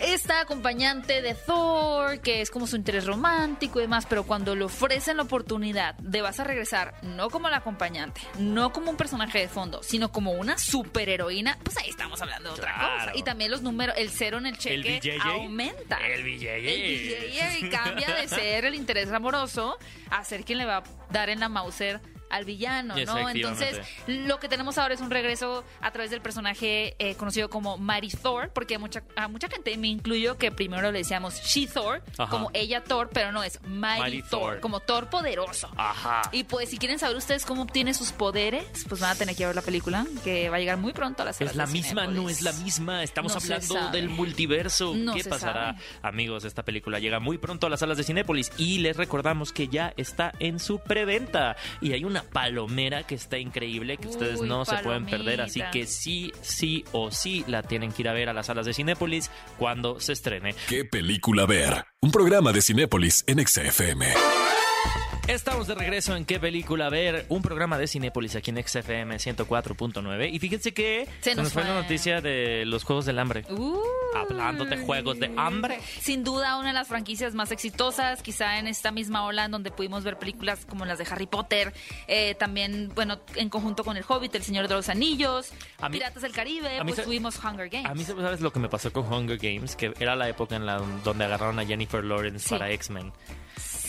[0.00, 4.64] esta acompañante de Thor, que es como su interés romántico y demás, pero cuando le
[4.64, 9.38] ofrecen la oportunidad de vas a regresar no como la acompañante, no como un personaje
[9.38, 12.98] de fondo, sino como una superheroína, pues ahí estamos hablando de otra Claro.
[13.06, 13.12] cosa.
[13.16, 15.20] Y también los números, el cero en el cheque BJJ.
[15.28, 15.98] aumenta.
[16.06, 16.46] El BJJ.
[16.68, 19.76] El BJJ cambia de ser el interés amoroso
[20.10, 22.00] a ser quien le va a dar en la Mauser
[22.30, 23.28] al villano, ¿no?
[23.28, 27.76] Entonces, lo que tenemos ahora es un regreso a través del personaje eh, conocido como
[27.76, 31.66] Mary Thor, porque a mucha, a mucha gente, me incluyo, que primero le decíamos She
[31.66, 32.30] Thor, Ajá.
[32.30, 34.60] como ella Thor, pero no es Mighty Thor, Thor.
[34.60, 35.68] como Thor poderoso.
[35.76, 36.22] Ajá.
[36.32, 39.46] Y pues si quieren saber ustedes cómo obtiene sus poderes, pues van a tener que
[39.46, 42.06] ver la película, que va a llegar muy pronto a las salas Es la misma,
[42.06, 43.02] no es la misma.
[43.02, 44.94] Estamos No hablando del multiverso.
[44.94, 45.78] No ¿Qué pasará, sabe.
[46.02, 46.44] amigos?
[46.44, 49.92] Esta película llega muy pronto a las salas de Cinépolis y les recordamos que ya
[49.96, 51.56] está en su preventa.
[51.80, 55.40] Y hay una palomera que está increíble que ustedes no se pueden perder.
[55.40, 58.66] Así que sí, sí o sí la tienen que ir a ver a las salas
[58.66, 60.54] de Cinépolis cuando se estrene.
[60.68, 61.84] ¿Qué película ver?
[62.00, 64.06] Un programa de Cinépolis en XFM.
[65.28, 70.28] Estamos de regreso en qué película ver, un programa de Cinépolis aquí en XFM 104.9
[70.32, 73.44] y fíjense que Se nos fue la noticia de los Juegos del Hambre.
[73.48, 73.78] Uy.
[74.16, 75.78] Hablando de juegos de hambre.
[76.00, 79.70] Sin duda, una de las franquicias más exitosas, quizá en esta misma ola en donde
[79.70, 81.72] pudimos ver películas como las de Harry Potter,
[82.08, 85.98] eh, también, bueno, en conjunto con El Hobbit, El Señor de los Anillos, A mí-
[85.98, 87.88] Piratas del Caribe, a mí pues tuvimos Hunger Games.
[87.88, 89.76] A mí, ¿sabes lo que me pasó con Hunger Games?
[89.76, 92.50] Que era la época en la donde agarraron a Jennifer Lawrence Sí.
[92.50, 93.12] para X-Men.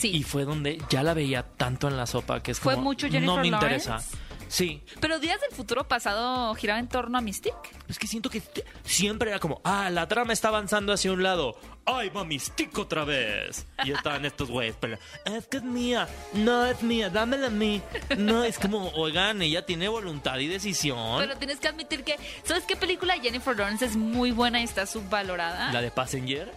[0.02, 0.16] Sí.
[0.16, 3.06] Y fue donde ya la veía tanto en la sopa que es ¿Fue como, mucho
[3.06, 3.90] No Jennifer me Lawrence?
[3.90, 4.18] interesa.
[4.48, 7.56] Sí, Pero Días del Futuro Pasado giraba en torno a Mystique.
[7.88, 8.42] es que siento que
[8.84, 11.56] siempre era como, ah, la trama está avanzando hacia un lado.
[11.84, 13.66] ¡Ay, va Mystique otra vez!
[13.84, 16.08] Y estaban estos güeyes, pero es que es mía.
[16.32, 17.82] No es mía, dámela a mí.
[18.18, 21.18] No, es como, oigan, ella tiene voluntad y decisión.
[21.18, 24.86] Pero tienes que admitir que, ¿sabes qué película Jennifer Lawrence es muy buena y está
[24.86, 25.72] subvalorada?
[25.72, 26.52] ¿La de Passenger?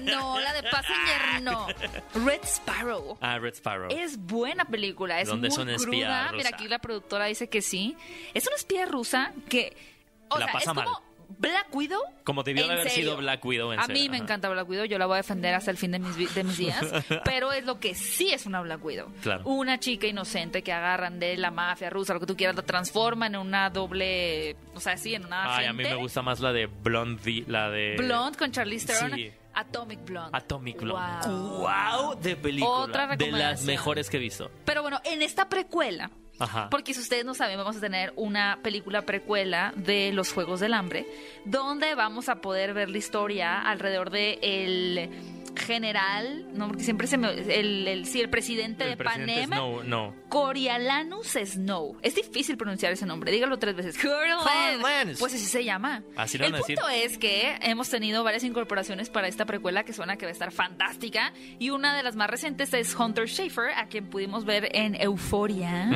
[0.00, 1.66] No, la de Passenger no.
[2.24, 3.18] Red Sparrow.
[3.20, 3.88] Ah, Red Sparrow.
[3.90, 6.22] Es buena película, es Donde muy espía cruda.
[6.28, 6.36] rusa.
[6.36, 7.96] Mira, aquí la productora dice que sí.
[8.34, 9.76] Es una espía rusa que.
[10.28, 11.02] O La sea, pasa es como mal.
[11.28, 12.00] Black Widow.
[12.24, 13.10] Como debió en de haber serio.
[13.10, 14.24] sido Black Widow en A serio, mí me ajá.
[14.24, 16.44] encanta Black Widow, yo la voy a defender hasta el fin de mis, vi- de
[16.44, 16.84] mis días.
[17.24, 19.12] pero es lo que sí es una Black Widow.
[19.22, 19.44] Claro.
[19.44, 23.34] Una chica inocente que agarran de la mafia rusa, lo que tú quieras, la transforman
[23.34, 24.56] en una doble.
[24.74, 25.56] O sea, sí, en una.
[25.56, 27.96] Ay, a mí me gusta más la de Blondie, la de...
[27.98, 29.14] Blonde con Charlize Theron.
[29.16, 29.30] Sí.
[29.54, 30.30] Atomic Blonde.
[30.36, 31.26] Atomic Blonde.
[31.28, 31.66] Wow.
[31.66, 32.70] Wow, de película.
[32.72, 34.50] Otra de las mejores que he visto.
[34.66, 36.10] Pero bueno, en esta precuela,
[36.70, 40.74] Porque si ustedes no saben, vamos a tener una película precuela de los Juegos del
[40.74, 41.06] Hambre,
[41.44, 45.10] donde vamos a poder ver la historia alrededor de el
[45.56, 49.46] general, no, porque siempre se me, el, el, sí, el presidente El de presidente Panem,
[49.46, 50.14] Snow, no.
[50.28, 51.96] Coriolanus Snow.
[52.02, 53.96] Es difícil pronunciar ese nombre, dígalo tres veces.
[53.96, 55.18] Coriolanus.
[55.18, 56.02] Pues así se llama.
[56.16, 56.76] Así le el decir.
[56.76, 60.32] punto es que hemos tenido varias incorporaciones para esta precuela que suena que va a
[60.32, 61.32] estar fantástica.
[61.58, 65.90] Y una de las más recientes es Hunter Schafer, a quien pudimos ver en Euforia.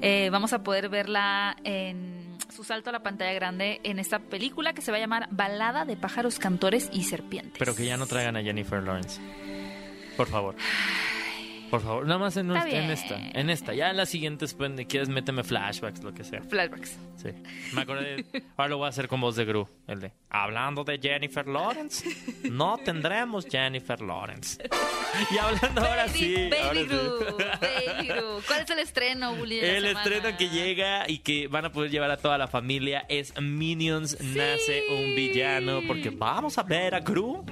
[0.00, 2.17] Eh, vamos a poder verla en
[2.48, 5.84] su salto a la pantalla grande en esta película que se va a llamar Balada
[5.84, 7.58] de pájaros, cantores y serpientes.
[7.58, 9.20] Pero que ya no traigan a Jennifer Lawrence.
[10.16, 10.56] Por favor.
[11.70, 13.18] Por favor, nada más en, Está en esta.
[13.34, 13.74] En esta.
[13.74, 16.42] Ya en las siguientes, pues, quieres, méteme flashbacks, lo que sea.
[16.42, 16.98] Flashbacks.
[17.16, 17.30] Sí.
[17.74, 18.24] Me acordé.
[18.56, 19.68] Ahora lo voy a hacer con voz de Gru.
[19.86, 20.12] El de.
[20.30, 22.08] Hablando de Jennifer Lawrence.
[22.50, 24.62] No tendremos Jennifer Lawrence.
[25.30, 26.34] Y hablando ahora Baby, sí.
[26.34, 26.86] Baby ahora sí.
[26.86, 28.42] Gru, Baby Gru.
[28.46, 31.90] ¿Cuál es el estreno, de la El estreno que llega y que van a poder
[31.90, 35.80] llevar a toda la familia es Minions Nace un Villano.
[35.86, 37.44] Porque vamos a ver a Gru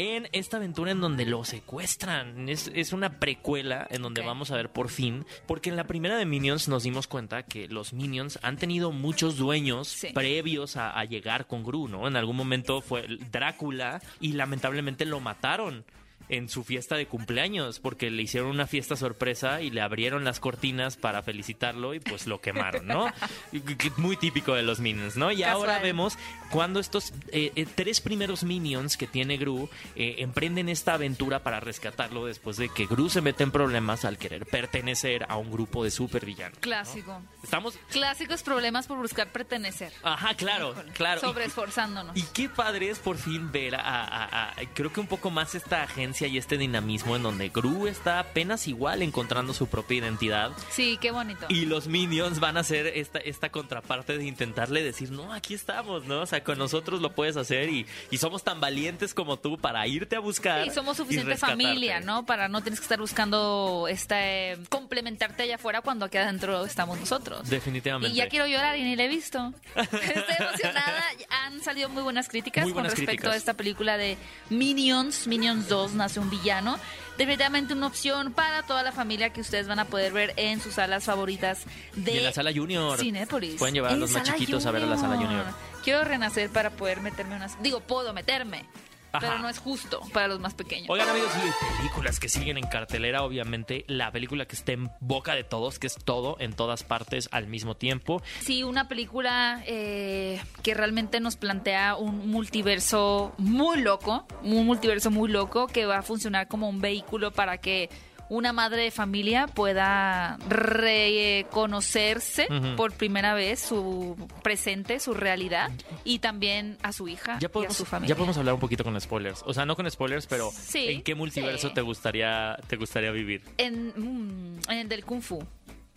[0.00, 2.48] en esta aventura en donde lo secuestran.
[2.48, 5.26] Es, es una precuela en donde vamos a ver por fin.
[5.46, 9.36] Porque en la primera de Minions nos dimos cuenta que los Minions han tenido muchos
[9.36, 10.08] dueños Sí.
[10.14, 12.08] previos a, a llegar con Gru, ¿no?
[12.08, 15.84] En algún momento fue Drácula y lamentablemente lo mataron
[16.30, 20.40] en su fiesta de cumpleaños porque le hicieron una fiesta sorpresa y le abrieron las
[20.40, 23.06] cortinas para felicitarlo y pues lo quemaron, ¿no?
[23.52, 23.60] Y-
[23.96, 25.30] Muy típico de los Minions, ¿no?
[25.32, 26.16] Y ahora vemos
[26.50, 31.60] cuando estos eh, eh, tres primeros Minions que tiene Gru eh, emprenden esta aventura para
[31.60, 35.84] rescatarlo después de que Gru se mete en problemas al querer pertenecer a un grupo
[35.84, 36.58] de supervillanos.
[36.58, 37.20] Clásico.
[37.42, 37.78] Estamos...
[37.90, 39.92] Clásicos problemas por buscar pertenecer.
[40.02, 41.20] Ajá, claro, claro.
[41.20, 42.16] Y- Sobreesforzándonos.
[42.16, 45.54] y qué padre es por fin ver a, a- a- creo que un poco más
[45.54, 50.52] esta agencia y este dinamismo en donde Gru está apenas igual encontrando su propia identidad
[50.70, 51.46] Sí, qué bonito.
[51.48, 56.04] y los Minions van a ser esta, esta contraparte de intentarle decir, no, aquí estamos,
[56.06, 56.20] ¿no?
[56.22, 59.86] O sea, con nosotros lo puedes hacer y, y somos tan valientes como tú para
[59.86, 60.66] irte a buscar.
[60.66, 62.26] Y somos suficiente familia, ¿no?
[62.26, 67.48] Para no tienes que estar buscando este complementarte allá afuera cuando aquí adentro estamos nosotros.
[67.48, 68.12] Definitivamente.
[68.14, 69.52] Y ya quiero llorar y ni la he visto.
[69.76, 70.00] Estoy
[70.38, 71.04] emocionada.
[71.44, 73.34] Han salido muy buenas críticas Muy buenas con respecto críticas.
[73.34, 74.16] a esta película de
[74.50, 75.26] Minions.
[75.26, 76.78] Minions 2 un villano.
[77.18, 80.74] Definitivamente una opción para toda la familia que ustedes van a poder ver en sus
[80.74, 82.98] salas favoritas de Y en la sala Junior.
[82.98, 83.56] Cinépolis.
[83.56, 85.44] Pueden llevar a los más chiquitos a ver a la sala Junior.
[85.84, 87.62] Quiero renacer para poder meterme unas...
[87.62, 88.64] Digo, puedo meterme.
[89.12, 89.26] Ajá.
[89.26, 90.88] Pero no es justo para los más pequeños.
[90.88, 91.30] Oigan amigos,
[91.78, 93.84] películas que siguen en cartelera, obviamente.
[93.88, 97.46] La película que está en boca de todos, que es todo en todas partes al
[97.46, 98.22] mismo tiempo.
[98.40, 105.30] Sí, una película eh, que realmente nos plantea un multiverso muy loco, un multiverso muy
[105.30, 107.90] loco que va a funcionar como un vehículo para que
[108.30, 115.70] una madre de familia pueda reconocerse por primera vez su presente, su realidad
[116.04, 118.14] y también a su hija Ya y a podemos, su familia.
[118.14, 119.42] ya podemos hablar un poquito con spoilers.
[119.44, 121.74] O sea, no con spoilers, pero Sí, ¿en qué multiverso sí.
[121.74, 123.42] te gustaría te gustaría vivir?
[123.58, 125.44] En, mm, en el del Kung Fu.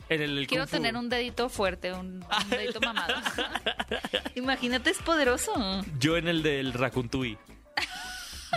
[0.10, 0.76] En el, Quiero Kung Fu.
[0.78, 3.14] tener un dedito fuerte, un, un dedito mamado.
[4.36, 5.54] Imagínate, es poderoso.
[6.00, 7.38] Yo en el del Rakuntui.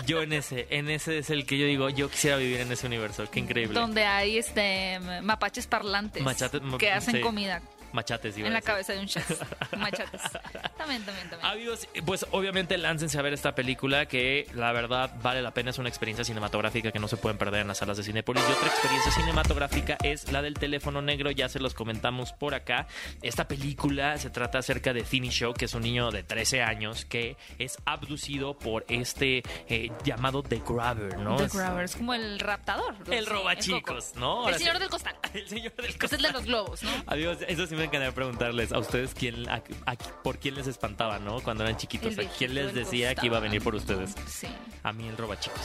[0.04, 2.86] Yo en ese, en ese es el que yo digo, yo quisiera vivir en ese
[2.86, 3.24] universo.
[3.30, 3.78] Qué increíble.
[3.78, 7.20] Donde hay este mapaches parlantes Machate- ma- que hacen sí.
[7.22, 8.66] comida Machates, iba en a la decir.
[8.66, 9.42] cabeza de un chef.
[9.78, 10.20] Machates.
[10.76, 11.50] También, también, también.
[11.52, 15.78] Amigos, pues obviamente láncense a ver esta película que la verdad vale la pena, es
[15.78, 18.42] una experiencia cinematográfica que no se pueden perder en las salas de Cinépolis.
[18.48, 22.86] Y otra experiencia cinematográfica es la del teléfono negro, ya se los comentamos por acá.
[23.22, 27.04] Esta película se trata acerca de Finny Show, que es un niño de 13 años
[27.04, 31.36] que es abducido por este eh, llamado The Grabber, ¿no?
[31.36, 32.94] The Grabber, es como el raptador.
[33.10, 34.12] El Sí, robachicos.
[34.16, 34.40] ¿no?
[34.42, 34.80] Ahora El señor sí.
[34.80, 35.16] del costal.
[35.34, 36.90] El señor del Que es el de los globos, ¿no?
[37.06, 41.18] Amigos, eso sí me encantaría preguntarles a ustedes quién, a- a- por quién les espantaba,
[41.18, 41.40] ¿no?
[41.40, 44.14] Cuando eran chiquitos, El ¿a quién les decía que iba a venir por ustedes?
[44.26, 44.48] Sí.
[44.82, 45.60] A mí el roba chicos.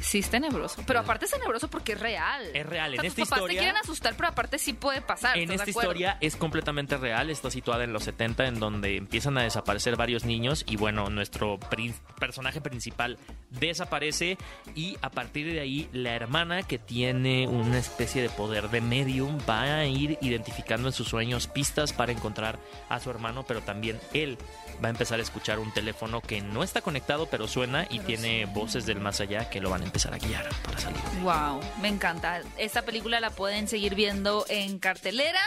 [0.00, 0.82] Sí, es tenebroso.
[0.86, 2.44] Pero aparte es tenebroso porque es real.
[2.54, 2.92] Es real.
[2.92, 5.36] O sea, En tus esta papás historia- te quieren asustar, pero aparte sí puede pasar.
[5.36, 9.36] En ¿estás esta historia es completamente real, está situada en los 70 en donde empiezan
[9.38, 13.18] a desaparecer varios niños y bueno, nuestro prin- personaje principal
[13.50, 14.38] desaparece
[14.74, 19.38] y a partir de ahí la hermana que tiene una especie de poder de medium
[19.48, 22.58] va a ir identificando en sus sueños pistas para encontrar
[22.88, 24.38] a su hermano, pero también él
[24.82, 28.06] va a empezar a escuchar un teléfono que no está conectado pero suena y Pero
[28.06, 28.52] tiene sí.
[28.54, 31.00] voces del más allá que lo van a empezar a guiar para salir.
[31.22, 32.40] Wow, me encanta.
[32.56, 35.40] Esta película la pueden seguir viendo en cartelera.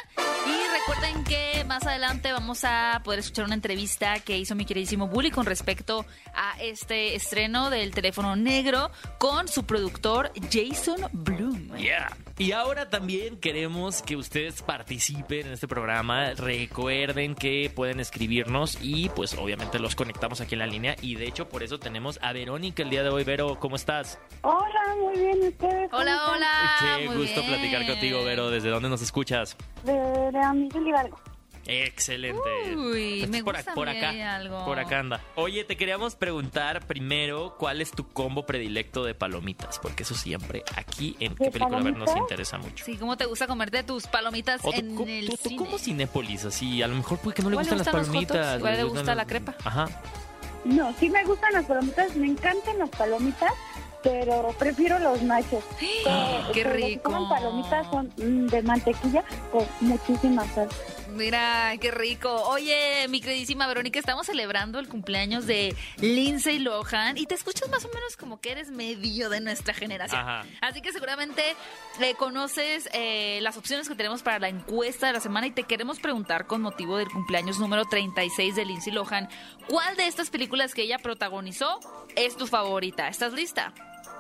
[0.46, 5.08] Y recuerden que más adelante vamos a poder escuchar una entrevista que hizo mi queridísimo
[5.08, 11.53] Bully con respecto a este estreno del teléfono negro con su productor Jason Bloom.
[11.78, 12.16] Yeah.
[12.38, 16.34] Y ahora también queremos que ustedes participen en este programa.
[16.34, 20.96] Recuerden que pueden escribirnos y pues obviamente los conectamos aquí en la línea.
[21.02, 23.24] Y de hecho por eso tenemos a Verónica el día de hoy.
[23.24, 24.20] Vero, ¿cómo estás?
[24.42, 25.90] Hola, muy bien, ¿ustedes?
[25.94, 26.98] Hola, hola.
[26.98, 27.54] Qué muy gusto bien.
[27.54, 28.50] platicar contigo, Vero.
[28.50, 29.56] ¿Desde dónde nos escuchas?
[29.84, 31.33] De, de Amigos Hidalgo.
[31.66, 32.76] Excelente.
[32.76, 34.36] Uy, Estás me por, gusta por acá.
[34.36, 34.66] algo.
[34.66, 35.22] Por acá anda.
[35.36, 40.64] Oye, te queríamos preguntar primero cuál es tu combo predilecto de palomitas, porque eso siempre
[40.76, 42.84] aquí en qué ¿De película ver nos interesa mucho.
[42.84, 45.56] Sí, ¿cómo te gusta comerte tus palomitas O en el tú- tú cine?
[45.58, 48.58] como Cinépolis, así, a lo mejor puede que no le gustan las palomitas.
[48.58, 49.56] igual le gusta la crepa.
[49.64, 49.88] Ajá.
[50.66, 53.52] No, sí me gustan las palomitas, me encantan las palomitas,
[54.02, 55.64] pero prefiero los nachos.
[55.80, 57.04] ¡Qué pero rico!
[57.04, 60.68] Como palomitas son mm, de mantequilla con muchísima sal.
[61.14, 62.32] Mira, qué rico.
[62.48, 67.86] Oye, mi queridísima Verónica, estamos celebrando el cumpleaños de Lindsay Lohan y te escuchas más
[67.86, 70.20] o menos como que eres medio de nuestra generación.
[70.20, 70.46] Ajá.
[70.62, 71.56] Así que seguramente
[72.00, 75.64] eh, conoces eh, las opciones que tenemos para la encuesta de la semana y te
[75.64, 79.30] queremos preguntar con motivo del cumpleaños número 36 de Lindsay Lohan,
[79.68, 81.80] ¿cuál de estas películas que ella protagonizó
[82.16, 83.08] es tu favorita?
[83.08, 83.72] ¿Estás lista?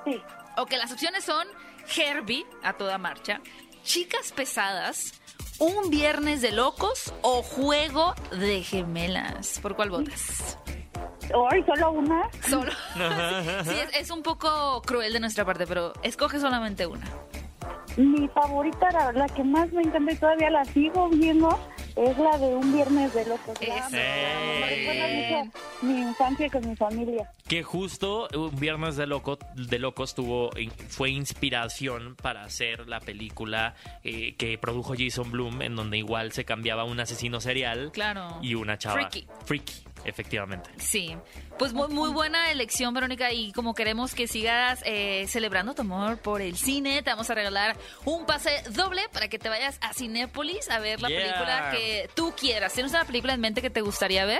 [0.05, 0.21] Sí.
[0.57, 1.47] Ok, las opciones son
[1.95, 3.41] Herbie, a toda marcha,
[3.83, 5.13] Chicas Pesadas,
[5.59, 9.59] Un Viernes de Locos o Juego de Gemelas.
[9.61, 10.57] ¿Por cuál votas?
[11.33, 12.29] Hoy solo una.
[12.49, 12.71] Solo.
[13.63, 17.05] sí, es, es un poco cruel de nuestra parte, pero escoge solamente una.
[17.97, 21.49] Mi favorita, la, la que más me encanta y todavía la sigo viendo,
[21.95, 23.57] es la de Un Viernes de Locos.
[25.81, 27.29] Mi infancia con mi familia.
[27.47, 30.49] Que justo un viernes de, loco, de locos tuvo,
[30.89, 36.45] fue inspiración para hacer la película eh, que produjo Jason Bloom, en donde igual se
[36.45, 38.39] cambiaba un asesino serial Claro.
[38.41, 38.95] y una chava.
[38.95, 39.27] Freaky.
[39.45, 39.73] Freaky,
[40.05, 40.69] efectivamente.
[40.77, 41.15] Sí,
[41.57, 46.17] pues muy, muy buena elección, Verónica, y como queremos que sigas eh, celebrando tu amor
[46.17, 49.93] por el cine, te vamos a regalar un pase doble para que te vayas a
[49.93, 51.21] Cinépolis a ver la Yeah.
[51.21, 52.73] película que tú quieras.
[52.73, 54.39] ¿Tienes una película en mente que te gustaría ver?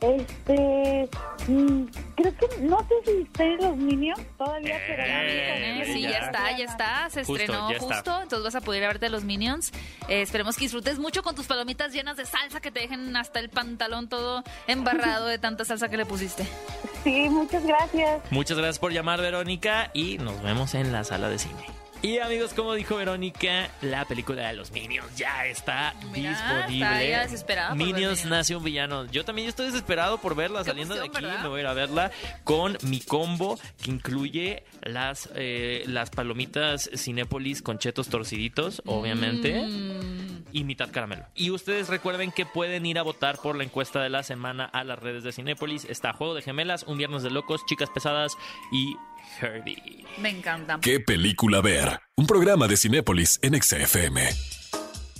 [0.00, 1.08] Este,
[1.48, 1.84] mm,
[2.14, 6.02] creo que no sé si estén los Minions todavía, pero Eh, ya vi Eh, sí,
[6.02, 6.18] ya ya.
[6.18, 7.10] está, ya está.
[7.10, 8.22] Se Justo, estrenó ya justo, está.
[8.22, 9.72] entonces vas a poder ir a verte los Minions.
[10.08, 13.40] Eh, esperemos que disfrutes mucho con tus palomitas llenas de salsa que te dejen hasta
[13.40, 16.46] el pantalón todo embarrado de tanta salsa que le pusiste.
[17.02, 18.20] Sí, muchas gracias.
[18.30, 21.64] Muchas gracias por llamar, Verónica, y nos vemos en la sala de cine.
[22.00, 26.74] Y amigos, como dijo Verónica, la película de los Minions ya está disponible.
[26.74, 29.06] está desesperada Minions nace un villano.
[29.06, 31.20] Yo también estoy desesperado por verla saliendo de aquí.
[31.20, 31.42] ¿verdad?
[31.42, 32.12] Me voy a ir a verla
[32.44, 39.60] con mi combo que incluye las, eh, las palomitas Cinépolis con chetos torciditos, obviamente.
[39.60, 40.44] Mm.
[40.52, 41.26] y mitad caramelo.
[41.34, 44.84] Y ustedes recuerden que pueden ir a votar por la encuesta de la semana a
[44.84, 45.84] las redes de Cinépolis.
[45.84, 48.36] Está Juego de Gemelas, Un Viernes de Locos, Chicas Pesadas
[48.72, 48.96] y
[49.40, 50.04] Herbie.
[50.18, 50.78] Me encanta.
[50.80, 52.00] ¿Qué película ver?
[52.16, 54.28] Un programa de Cinépolis en XFM.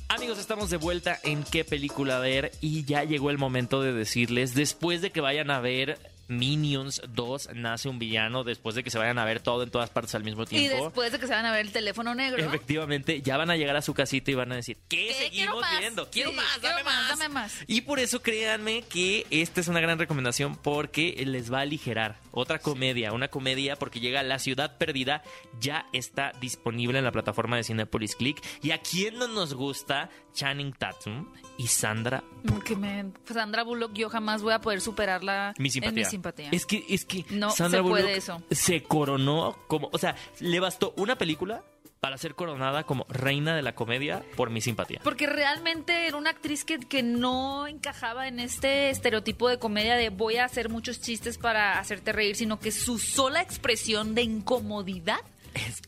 [0.09, 4.55] Amigos, estamos de vuelta en qué película ver y ya llegó el momento de decirles,
[4.55, 8.99] después de que vayan a ver Minions 2, nace un villano, después de que se
[8.99, 10.85] vayan a ver todo en todas partes al mismo Y tiempo.
[10.85, 12.43] después de que se van a ver el teléfono negro.
[12.45, 15.15] Efectivamente, ya van a llegar a su casita y van a decir, ¿qué, ¿Qué?
[15.15, 15.79] seguimos Quiero más.
[15.79, 16.11] viendo?
[16.11, 17.55] Quiero Sí, más, quiero dame más, más, dame más.
[17.67, 22.17] Y por eso créanme que esta es una gran recomendación porque les va a aligerar.
[22.39, 25.23] Otra comedia, una comedia porque llega La Ciudad Perdida,
[25.61, 28.41] ya está disponible en la plataforma de Cinepolis Click.
[28.63, 32.23] Y a quién no nos gusta Channing Tatum y Sandra
[32.65, 36.05] Que me, Sandra Bullock, yo jamás voy a poder superarla mi en simpatía.
[36.05, 36.49] mi simpatía.
[36.53, 38.43] Es que, es que No Sandra se puede Bullock eso.
[38.51, 41.65] se coronó como, o sea, le bastó una película
[42.01, 45.01] para ser coronada como reina de la comedia por mi simpatía.
[45.03, 50.11] Porque realmente era una actriz que, que no encajaba en este estereotipo de comedia de
[50.11, 55.21] voy a hacer muchos chistes para hacerte reír, sino que su sola expresión de incomodidad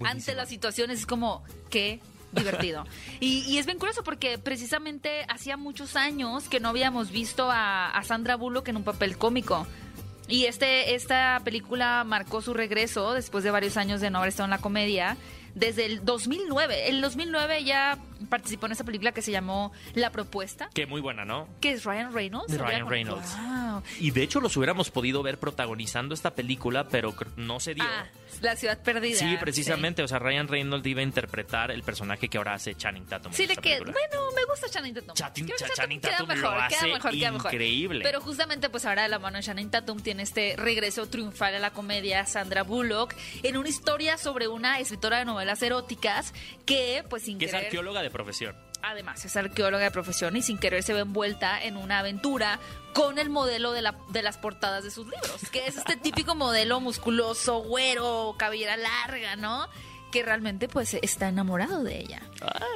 [0.05, 2.01] ante las situaciones es como, qué
[2.33, 2.85] divertido.
[3.21, 7.91] y, y es bien curioso porque precisamente hacía muchos años que no habíamos visto a,
[7.91, 9.67] a Sandra Bullock en un papel cómico.
[10.29, 14.45] Y este, esta película marcó su regreso después de varios años de no haber estado
[14.45, 15.17] en la comedia.
[15.55, 16.89] Desde el 2009.
[16.89, 21.25] El 2009 ya participó en esta película que se llamó La Propuesta, Que muy buena,
[21.25, 21.49] ¿no?
[21.61, 22.57] que es Ryan Reynolds.
[22.59, 22.91] Ryan Wow.
[22.91, 23.37] Reynolds.
[23.99, 27.85] Y de hecho los hubiéramos podido ver protagonizando esta película, pero no se dio.
[27.87, 28.07] Ah,
[28.43, 29.19] La Ciudad Perdida.
[29.19, 30.03] Sí, precisamente.
[30.03, 33.33] O sea, Ryan Reynolds iba a interpretar el personaje que ahora hace Channing Tatum.
[33.33, 33.93] Sí, de que, película.
[34.11, 35.15] bueno, me gusta Channing Tatum.
[35.15, 35.47] Channing-
[36.01, 37.53] queda Tatum lo mejor, queda hace mejor, queda mejor.
[37.55, 38.01] increíble.
[38.03, 41.59] Pero justamente, pues ahora de la mano de Channing Tatum tiene este regreso triunfal a
[41.59, 46.33] la comedia Sandra Bullock en una historia sobre una escritora de novelas eróticas
[46.67, 47.67] que, pues sin Que es querer...
[47.67, 48.57] arqueóloga de profesión.
[48.83, 52.59] Además, es arqueóloga de profesión y sin querer se ve envuelta en una aventura
[52.93, 56.35] con el modelo de, la, de las portadas de sus libros, que es este típico
[56.35, 59.69] modelo musculoso, güero, cabellera larga, ¿no?
[60.11, 62.21] Que realmente pues está enamorado de ella.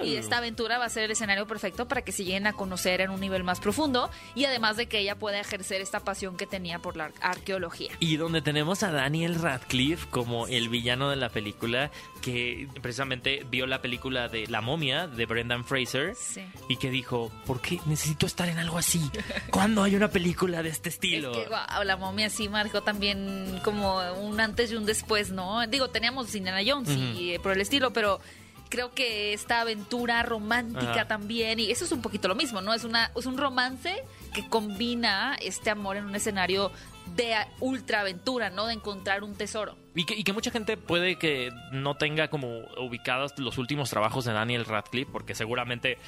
[0.05, 3.01] Y esta aventura va a ser el escenario perfecto para que se lleguen a conocer
[3.01, 6.47] en un nivel más profundo y además de que ella pueda ejercer esta pasión que
[6.47, 7.91] tenía por la ar- arqueología.
[8.01, 13.67] Y donde tenemos a Daniel Radcliffe como el villano de la película, que precisamente vio
[13.67, 16.43] la película de La momia de Brendan Fraser Sí.
[16.69, 19.01] y que dijo, ¿por qué necesito estar en algo así?
[19.51, 21.33] ¿Cuándo hay una película de este estilo?
[21.33, 25.67] Es que, guau, la momia sí marcó también como un antes y un después, ¿no?
[25.67, 28.21] Digo, teníamos Indiana Jones y eh, por el estilo, pero
[28.69, 31.09] creo que esta aventura romántica Ajá.
[31.09, 32.75] también, y eso es un poquito lo mismo, ¿no?
[32.75, 34.03] Es, una, es un romance
[34.33, 36.73] que combina este amor en un escenario
[37.15, 38.67] de ultra aventura, ¿no?
[38.67, 39.77] De encontrar un tesoro.
[39.95, 44.25] Y que, y que mucha gente puede que no tenga como ubicados los últimos trabajos
[44.25, 45.99] de Daniel Radcliffe, porque seguramente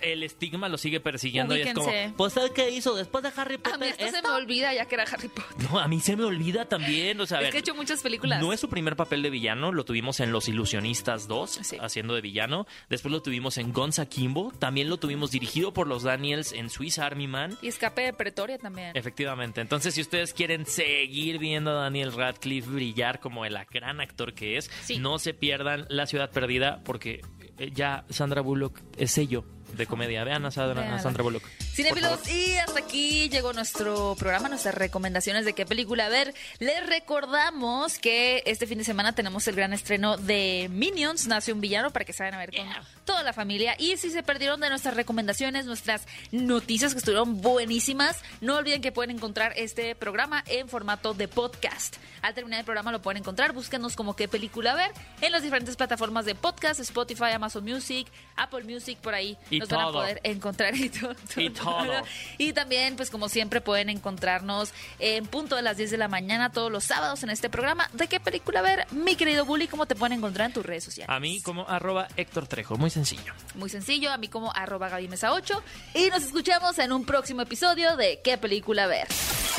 [0.00, 2.02] el- estigma lo sigue persiguiendo y es Ubíquense.
[2.06, 3.78] como, pues ¿sabes qué hizo después de Harry A Potter?
[3.78, 4.28] mí esto se esto?".
[4.28, 5.70] me olvida ya que era Harry Potter.
[5.70, 7.74] No, a mí se me olvida también, o sea, a Es ver, que he hecho
[7.76, 8.40] muchas películas.
[8.40, 11.76] no es su primer papel de villano, lo tuvimos en Los Ilusionistas 2, Sí.
[11.80, 12.66] haciendo de villano.
[12.88, 16.98] Después lo tuvimos en Gonza Kimbo, también lo tuvimos dirigido por los Daniels en Swiss
[16.98, 17.56] Army Man.
[17.62, 18.96] Y escape de Pretoria también.
[18.96, 24.34] Efectivamente, entonces si ustedes quieren seguir viendo a Daniel Radcliffe brillar como el gran actor
[24.34, 24.98] que es, Sí.
[24.98, 27.20] no se pierdan La Ciudad Perdida porque
[27.58, 29.44] eh, ya Sandra Bullock es sello
[29.76, 30.22] de comedia.
[30.24, 30.98] Vean a Sandra, a.
[30.98, 31.42] Sandra Bullock.
[31.72, 36.34] Cinefilos, y hasta aquí llegó nuestro programa, nuestras recomendaciones de qué película ver.
[36.58, 41.62] Les recordamos que este fin de semana tenemos el gran estreno de Minions, Nace un
[41.62, 42.66] villano, para que vayan a ver con
[43.06, 43.74] toda la familia.
[43.78, 48.92] Y si se perdieron de nuestras recomendaciones, nuestras noticias que estuvieron buenísimas, no olviden que
[48.92, 51.96] pueden encontrar este programa en formato de podcast.
[52.20, 54.90] Al terminar el programa lo pueden encontrar, búsquenos como qué película ver
[55.22, 59.70] en las diferentes plataformas de podcast, Spotify, Amazon Music, Apple Music, por ahí Y nos
[59.70, 61.16] van a poder encontrar y todo.
[61.36, 61.61] Y todo.
[62.38, 66.50] Y también, pues como siempre, pueden encontrarnos en punto de las 10 de la mañana
[66.50, 67.88] todos los sábados en este programa.
[67.92, 68.86] ¿De qué película ver?
[68.90, 71.14] Mi querido Bully, ¿cómo te pueden encontrar en tus redes sociales?
[71.14, 73.34] A mí como arroba Héctor Trejo, muy sencillo.
[73.54, 75.62] Muy sencillo, a mí como arroba Gaby Mesa 8.
[75.94, 79.06] Y nos escuchamos en un próximo episodio de ¿Qué película ver?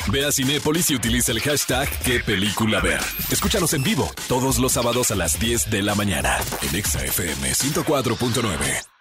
[0.08, 3.00] Ve a Cinépolis y utiliza el hashtag qué película ver.
[3.30, 7.52] Escúchanos en vivo todos los sábados a las 10 de la mañana en Exa FM
[7.52, 8.93] 104.9.